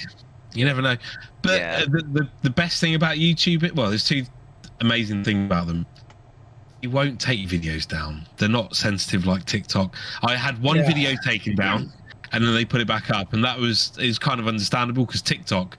[0.53, 0.97] You never know.
[1.41, 1.77] But Yeah.
[1.77, 4.23] uh, the, the the best thing about YouTube, well, there's two
[4.81, 5.85] amazing things about them.
[6.81, 8.27] You won't take videos down.
[8.37, 9.97] They're not sensitive like TikTok.
[10.23, 10.83] I had one Yeah.
[10.83, 11.91] video taken down,
[12.31, 15.21] and then they put it back up, and that was is kind of understandable because
[15.21, 15.77] TikTok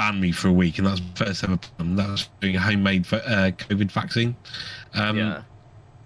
[0.00, 1.58] banned me for a week, and that was first ever.
[1.78, 4.34] And that was doing a homemade uh, COVID vaccine.
[4.94, 5.42] Um, yeah.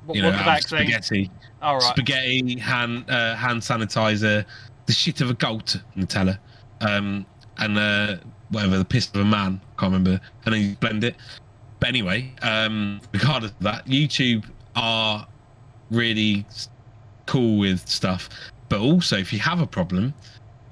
[0.04, 0.78] What, You know, the vaccine?
[0.80, 1.30] spaghetti,
[1.62, 1.82] All right.
[1.84, 4.44] spaghetti, hand uh, hand sanitizer,
[4.86, 6.40] the shit of a goat, Nutella,
[6.80, 7.24] um,
[7.58, 8.16] and uh,
[8.50, 9.60] whatever the piss of a man.
[9.78, 10.20] Can't remember.
[10.44, 11.14] And then you blend it.
[11.78, 15.24] But anyway, um, regardless of that, YouTube are
[15.92, 16.44] really
[17.26, 18.28] cool with stuff.
[18.68, 20.14] But also, if you have a problem,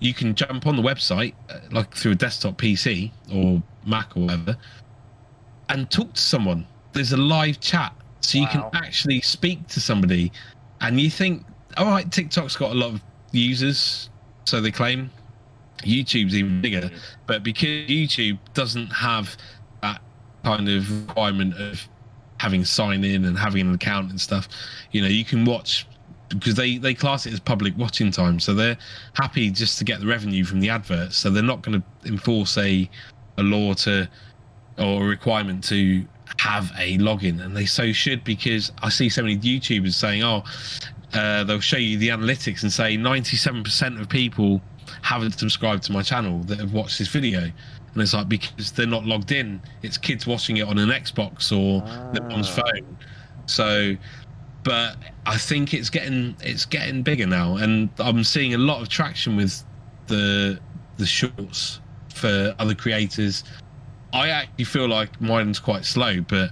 [0.02, 4.22] you can jump on the website, uh, like through a desktop PC or Mac or
[4.24, 4.56] whatever,
[5.68, 6.66] and talk to someone.
[6.92, 8.70] There's a live chat, so you Wow.
[8.70, 10.32] can actually speak to somebody.
[10.80, 11.46] And you think,
[11.76, 14.10] all right, TikTok's got a lot of users,
[14.44, 15.10] so they claim.
[15.84, 16.90] YouTube's even bigger,
[17.26, 19.36] but because YouTube doesn't have
[19.82, 20.00] that
[20.44, 21.88] kind of requirement of
[22.38, 24.48] having sign in and having an account and stuff,
[24.90, 25.86] you know, you can watch
[26.34, 28.76] because they they class it as public watching time, so they're
[29.14, 31.16] happy just to get the revenue from the adverts.
[31.16, 32.88] So they're not going to enforce a
[33.38, 34.08] a law to
[34.78, 36.04] or a requirement to
[36.38, 40.44] have a login, and they so should because I see so many YouTubers saying, "Oh,
[41.14, 44.62] uh, they'll show you the analytics and say 97% of people
[45.02, 47.40] haven't subscribed to my channel that have watched this video."
[47.94, 51.52] And it's like because they're not logged in, it's kids watching it on an Xbox
[51.52, 51.82] or
[52.14, 52.62] their mom's Ah.
[52.62, 52.96] phone.
[53.46, 53.94] So,
[54.64, 54.96] but
[55.26, 59.36] I think it's getting it's getting bigger now, and I'm seeing a lot of traction
[59.36, 59.62] with
[60.06, 60.60] the
[60.98, 61.80] the shorts
[62.14, 63.44] for other creators.
[64.12, 66.50] I actually feel like mine's quite slow, but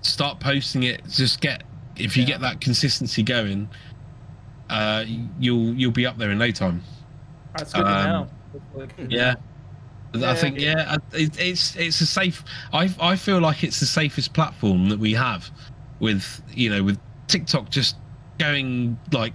[0.00, 1.02] start posting it.
[1.08, 1.62] Just get
[1.96, 3.68] if you get that consistency going,
[4.70, 5.04] uh,
[5.38, 6.82] you'll you'll be up there in no time.
[7.56, 8.28] That's good Um.
[8.74, 9.08] Hopefully.
[9.10, 9.34] Yeah.
[10.14, 10.30] Yeah.
[10.30, 12.42] I think yeah, it, it's it's a safe.
[12.72, 15.50] I I feel like it's the safest platform that we have,
[16.00, 16.98] with you know with
[17.28, 17.96] TikTok just
[18.38, 19.34] going like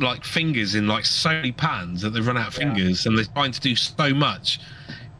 [0.00, 2.74] like fingers in like so many patterns that they've run out of Yeah.
[2.74, 4.58] fingers and they're trying to do so much.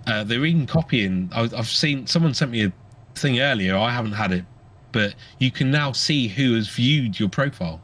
[0.07, 1.31] Uh, they're even copying.
[1.33, 2.73] I, I've seen someone sent me a
[3.15, 3.77] thing earlier.
[3.77, 4.45] I haven't had it,
[4.93, 7.81] but you can now see who has viewed your profile.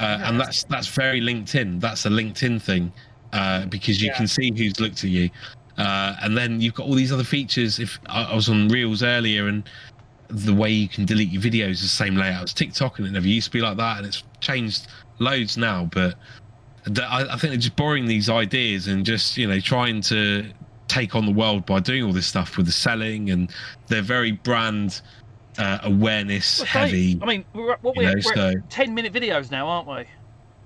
[0.00, 1.80] Uh, and that's that's very LinkedIn.
[1.80, 2.92] That's a LinkedIn thing
[3.32, 4.16] uh, because you Yeah.
[4.16, 5.30] can see who's looked at you.
[5.76, 7.78] Uh, and then you've got all these other features.
[7.78, 9.62] If I, I was on Reels earlier, and
[10.30, 13.10] the way you can delete your videos is the same layout as TikTok, and it
[13.12, 14.86] never used to be like that, and it's changed
[15.18, 15.88] loads now.
[15.92, 16.14] But
[16.86, 20.50] th- I, I think they're just borrowing these ideas and just you know trying to
[20.88, 23.52] take on the world by doing all this stuff with the selling, and
[23.88, 25.00] they're very brand
[25.58, 27.18] uh, awareness Well, heavy.
[27.22, 30.04] I mean, we're, what we're, know, we're so- at 10 minute videos now, aren't we?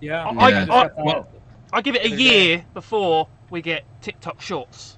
[0.01, 0.25] Yeah.
[0.27, 0.67] I- Yeah.
[0.71, 1.29] I- Well,
[1.73, 4.97] I give it a year before we get TikTok shorts,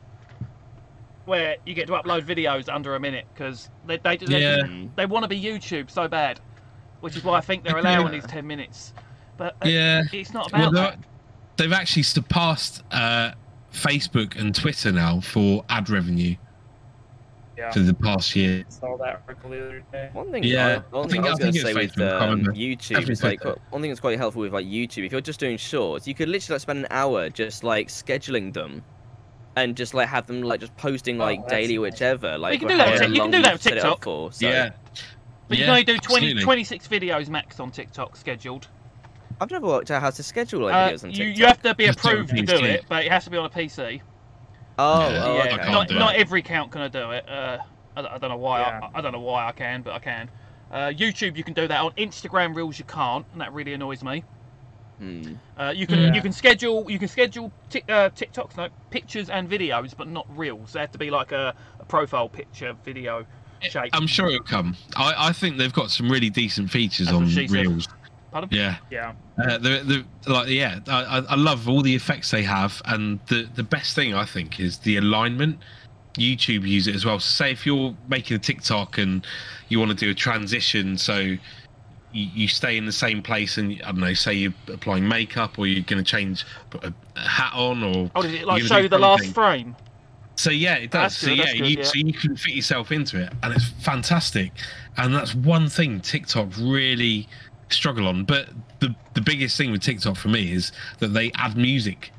[1.27, 4.63] where you get to upload videos under a minute because they they, they, Yeah.
[4.97, 6.41] they want to be YouTube so bad,
[7.01, 8.95] which is why I think they're allowing these 10 minutes.
[9.37, 10.03] But uh, Yeah.
[10.13, 10.99] it's not about they're- that.
[11.57, 13.33] they've actually surpassed uh,
[13.73, 16.37] Facebook and Twitter now for ad revenue
[17.59, 17.71] Yeah.
[17.73, 18.65] for the past year.
[18.69, 20.11] Saw that article the other day.
[20.13, 21.93] One thing, Yeah, I, one I thing think- I I was going to say with
[21.95, 22.55] Facebook, I can't um.
[22.55, 25.05] YouTube is like one thing that's quite helpful with like YouTube.
[25.07, 28.53] If you're just doing shorts, you could literally like spend an hour just like scheduling
[28.53, 28.83] them,
[29.57, 32.39] and just like have them like just posting Oh, like that's daily, whichever.
[32.39, 34.05] Like can do that with you can do that you've with set it up TikTok.
[34.05, 34.47] For, so.
[34.47, 34.71] yeah,
[35.49, 38.69] But you can only do 20, 26 videos max on TikTok scheduled.
[39.41, 41.37] I've never worked out how to schedule like Uh, on TikTok.
[41.39, 43.31] you have to be Just do it approved to do it, but it has to
[43.31, 44.01] be on a PC.
[44.79, 45.53] Oh, Yeah, oh, okay.
[45.55, 46.21] I can't not, do not it.
[46.21, 47.29] every account can do it.
[47.29, 47.59] Uh,
[47.97, 48.61] I, don't- I don't know why.
[48.61, 48.91] Yeah.
[48.95, 50.29] I, I don't know why I can, but I can.
[50.71, 51.81] Uh, YouTube, you can do that.
[51.81, 54.23] On Instagram Reels, you can't, and that really annoys me.
[54.99, 55.35] Hmm.
[55.59, 56.15] Uh, you can Yeah.
[56.15, 60.27] you can schedule you can schedule tic, uh, TikToks, no pictures and videos, but not
[60.37, 60.73] reels.
[60.73, 63.27] They have to be like a, a profile picture video
[63.61, 63.91] shape.
[63.93, 64.77] I'm sure it'll come.
[64.97, 67.51] I, I think they've got some really decent features That's on she said.
[67.67, 67.89] Reels.
[68.33, 68.49] Pardon?
[68.53, 69.13] Yeah, Yeah.
[69.39, 73.19] uh, the the like yeah, I, I- I love all the effects they have, and
[73.29, 75.59] the the best thing I think is the alignment.
[76.19, 77.21] YouTube use it as well.
[77.21, 79.27] So say if you're making a TikTok and
[79.69, 81.37] you want to do a transition, so
[82.17, 85.59] you, you stay in the same place, and I don't know, say you're applying makeup
[85.59, 88.79] or you're going to change, put a, hat on, or Oh, did it like show
[88.79, 89.77] you the last frame?
[90.37, 91.17] So yeah, it does.
[91.17, 91.85] So yeah, good, you, yeah.
[91.85, 94.53] so you can fit yourself into it, and it's fantastic.
[94.97, 97.29] And that's one thing TikTok really
[97.71, 98.25] struggle on.
[98.25, 98.49] But
[98.81, 102.13] the the biggest thing with TikTok for me is that they add music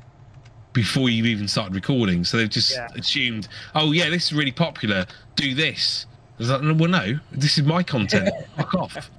[0.72, 2.24] before you've even started recording.
[2.24, 2.88] So they've just Yeah.
[2.96, 5.06] assumed, oh yeah, this is really popular.
[5.36, 6.06] Do this.
[6.38, 8.30] I was like, "No, well, no, this is my content.
[8.56, 9.10] Fuck off.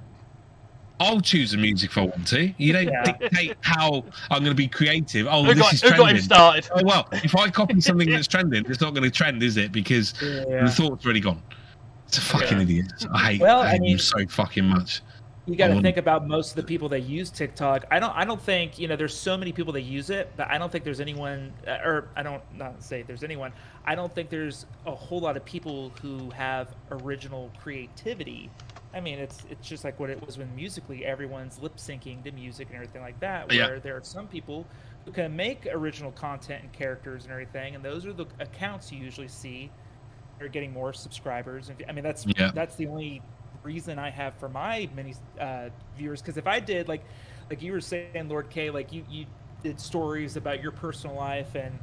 [1.00, 2.52] I'll choose the music if I want to.
[2.58, 3.02] You don't Yeah.
[3.04, 5.26] dictate how I'm going to be creative.
[5.28, 6.06] Oh, Who this got, is who trending.
[6.06, 6.68] got him started?
[6.74, 9.72] Oh well, if I copy something that's trending, it's not going to trend, is it?
[9.72, 10.64] Because Yeah.
[10.64, 11.42] the thought's already gone.
[12.06, 12.62] It's a fucking Yeah.
[12.64, 12.92] idiot.
[13.14, 15.00] I hate, Well, I I mean- them so fucking much.
[15.50, 17.84] You got to think about most of the people that use TikTok.
[17.90, 18.16] I don't.
[18.16, 18.94] I don't think you know.
[18.94, 22.08] There's so many people that use it, but I don't think there's anyone, uh, or
[22.14, 23.52] I don't not say there's anyone.
[23.84, 28.48] I don't think there's a whole lot of people who have original creativity.
[28.94, 32.30] I mean, it's it's just like what it was when Musical.ly everyone's lip syncing to
[32.30, 33.52] music and everything like that.
[33.52, 33.66] Yeah.
[33.66, 34.66] Where there are some people
[35.04, 39.02] who can make original content and characters and everything, and those are the accounts you
[39.02, 39.70] usually see
[40.40, 41.70] are getting more subscribers.
[41.70, 42.52] And I mean, that's Yeah.
[42.54, 43.20] that's the only
[43.62, 46.20] reason I have for my many uh, viewers.
[46.20, 47.04] Because if I did like
[47.48, 49.26] like you were saying, Lord K, like you you
[49.62, 51.78] did stories about your personal life and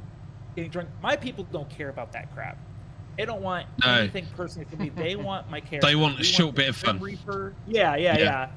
[0.56, 2.58] getting drunk, my people don't care about that crap.
[3.16, 3.92] They don't want No.
[3.92, 4.88] anything personal from me.
[4.90, 5.86] They want my character.
[5.88, 7.00] They want a We short bit of fun.
[7.00, 7.54] Reaper.
[7.66, 8.24] Yeah, yeah, Yeah.
[8.24, 8.48] yeah.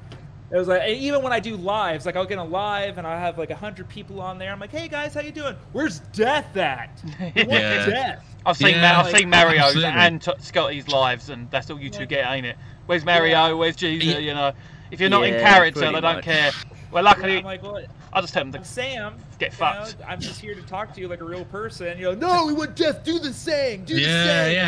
[0.52, 3.06] It was like and even when I do lives, like I'll get a live and
[3.06, 4.52] I have like a hundred people on there.
[4.52, 5.56] I'm like, hey guys, how you doing?
[5.72, 6.90] Where's Death at?
[7.20, 7.86] We want Yeah.
[7.86, 8.24] Death.
[8.44, 9.90] I've seen Yeah, Ma- I've like- seen Mario's absolutely.
[10.00, 12.56] and T- Scotty's lives, and that's all you two get, ain't it?
[12.86, 13.30] Where's Mario?
[13.46, 13.52] Yeah.
[13.54, 14.20] Where's Jesus?
[14.20, 14.52] You know,
[14.90, 16.24] if you're not in character, pretty they don't much.
[16.24, 16.50] care.
[16.90, 17.80] Well, Yeah, luckily, I'm like, well,
[18.12, 19.14] I just tell them I'm to Sam.
[19.38, 19.96] get you know, fucked.
[20.06, 21.96] I'm just here to talk to you like a real person.
[21.96, 23.02] You know, no, we want Death.
[23.04, 23.84] Do the saying.
[23.86, 24.24] Do the Yeah,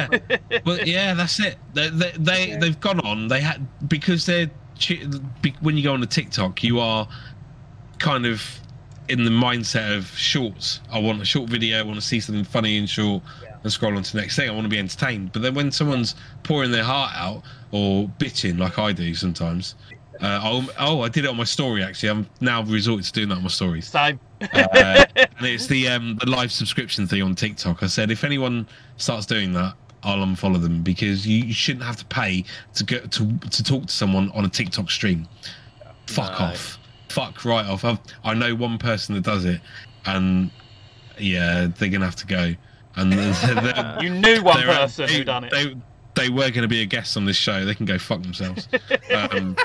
[0.08, 0.22] saying.
[0.30, 0.58] yeah.
[0.64, 1.58] well, yeah, that's it.
[1.74, 2.56] They, they, they Okay.
[2.56, 3.28] they've gone on.
[3.28, 4.63] They had because they're chi- be-
[5.60, 7.08] when you go on to TikTok, you are
[7.98, 8.42] kind of
[9.08, 10.80] in the mindset of shorts.
[10.90, 11.78] I want a short video.
[11.78, 13.56] I want to see something funny and short, Yeah.
[13.62, 14.48] and scroll on to the next thing.
[14.48, 15.32] I want to be entertained.
[15.32, 19.74] But then when someone's pouring their heart out or bitching like I do sometimes.
[20.22, 22.08] Uh, I'll, oh, I did it on my story actually.
[22.10, 24.20] I'm now resorted to doing that on my stories Same.
[24.40, 27.82] uh, and it's the um the live subscription thing on TikTok.
[27.82, 31.96] I said if anyone starts doing that, I'll unfollow them because you, you shouldn't have
[31.96, 32.44] to pay
[32.74, 35.26] to go to to talk to someone on a TikTok stream.
[36.06, 36.46] Fuck No.
[36.46, 36.78] off.
[37.08, 37.84] Fuck right off.
[37.84, 39.60] I've, I know one person that does it,
[40.06, 40.50] and
[41.18, 42.54] yeah, they're gonna have to go.
[42.96, 43.12] And
[44.02, 45.50] You knew one person who done it.
[45.50, 45.76] They,
[46.14, 47.64] they were going to be a guest on this show.
[47.64, 48.68] They can go fuck themselves.
[49.12, 49.56] Um,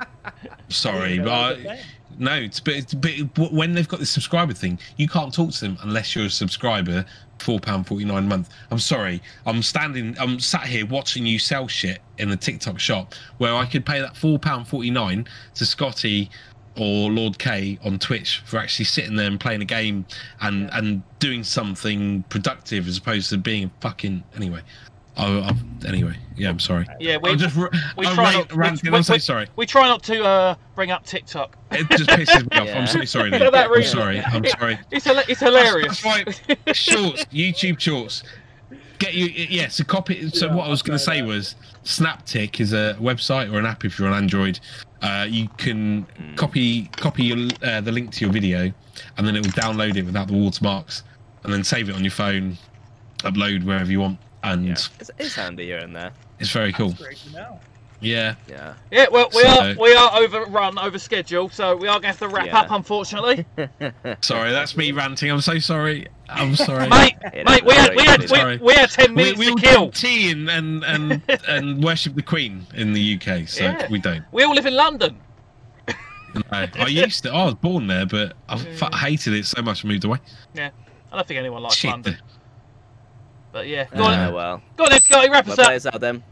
[0.68, 1.80] sorry, but I,
[2.18, 2.94] no, it's but, it's-
[3.34, 6.30] but when they've got this subscriber thing, you can't talk to them unless you're a
[6.30, 7.04] subscriber.
[7.42, 8.50] Four pound forty nine a month.
[8.70, 9.20] I'm sorry.
[9.46, 10.16] I'm standing.
[10.18, 14.00] I'm sat here watching you sell shit in the TikTok shop where I could pay
[14.00, 15.26] that four pound forty nine
[15.56, 16.30] to Scotty
[16.76, 20.06] or Lord K on Twitch for actually sitting there and playing a game
[20.40, 24.60] and and doing something productive as opposed to being fucking anyway.
[25.16, 26.86] Oh, i anyway, yeah, I'm sorry.
[26.98, 28.90] Yeah, we, I'm just we I'm try ra- not- we- ranting.
[28.92, 29.46] we- I'm so we- sorry.
[29.56, 31.56] we try not to uh, bring up TikTok.
[31.70, 32.66] It just pisses me off.
[32.68, 32.78] Yeah.
[32.78, 33.30] I'm so sorry.
[33.30, 33.52] For Nick.
[33.52, 34.20] that I'm sorry.
[34.20, 34.78] I'm sorry.
[34.90, 36.00] It's it's hilarious.
[36.00, 36.40] That's right.
[36.76, 38.22] Shorts, YouTube Shorts.
[38.98, 39.68] Get you, yeah.
[39.68, 40.30] So copy.
[40.30, 41.26] So Yeah, what I was going to say that.
[41.26, 44.60] was SnapTik is a website or an app if you're on Android.
[45.02, 46.06] Uh, you can
[46.36, 48.72] copy copy your, uh, the link to your video,
[49.18, 51.02] and then it will download it without the watermarks,
[51.42, 52.56] and then save it on your phone,
[53.18, 54.72] upload wherever you want, and Yeah.
[54.72, 56.12] It's, it's handy here and there.
[56.38, 56.90] it's very cool.
[56.90, 57.60] That's great to know.
[58.00, 58.34] Yeah.
[58.48, 58.74] Yeah.
[58.90, 62.06] Yeah, well, we So- are we are overrun, over schedule, so we are going to
[62.08, 62.60] have to wrap Yeah.
[62.60, 63.46] up, unfortunately.
[64.22, 65.30] Sorry, that's me ranting.
[65.30, 66.08] I'm so sorry.
[66.28, 66.88] I'm sorry.
[66.88, 68.56] mate, Yeah, mate, we had we had Sorry.
[68.56, 69.80] we, we had ten minutes we to all kill.
[69.90, 73.86] drink tea and and and, and worship the Queen in the UK, so Yeah.
[73.88, 74.24] we don't.
[74.32, 75.20] We all live in London.
[76.34, 77.30] No, I used to.
[77.32, 79.84] I was born there, but I fu- hated it so much.
[79.84, 80.18] I moved away.
[80.54, 80.70] Yeah,
[81.12, 81.90] I don't think anyone likes Shit.
[81.90, 82.16] London.
[83.52, 84.62] But yeah, go Oh, on, well.
[84.76, 85.66] go on, then, Scotty, wrap Well, us up.
[85.66, 86.22] play us out then.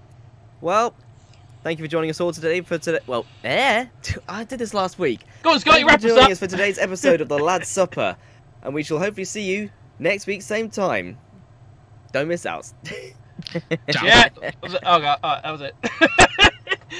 [0.62, 0.94] Well,
[1.62, 3.00] thank you for joining us all today for today.
[3.06, 3.86] Well, eh?
[4.28, 5.20] I did this last week.
[5.42, 7.38] Go on, Scotty, Thank you wrap for us joining us for today's episode of the
[7.38, 8.16] Lad's Supper,
[8.62, 11.18] and we shall hopefully see you next week, same time.
[12.12, 12.70] Don't miss out.
[13.88, 14.28] Yeah.
[14.62, 15.74] Was it- Okay, alright, that was it.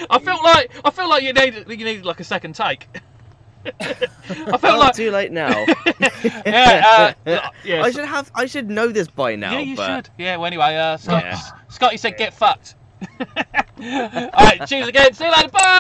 [0.09, 2.89] I felt like I felt like you needed you needed like a second take.
[3.67, 5.67] I felt Oh, like too late now.
[6.47, 7.83] yeah, uh, yeah.
[7.83, 8.31] I should have.
[8.35, 9.53] I should know this by now.
[9.53, 9.97] yeah, you but...
[9.97, 10.09] should.
[10.19, 10.37] Yeah.
[10.37, 11.41] Well, anyway, uh, Scott, Yeah.
[11.69, 12.75] Scotty said get fucked.
[13.21, 13.29] All
[13.79, 14.63] right.
[14.67, 15.13] Cheers again.
[15.15, 15.49] See you later.
[15.49, 15.79] Bye.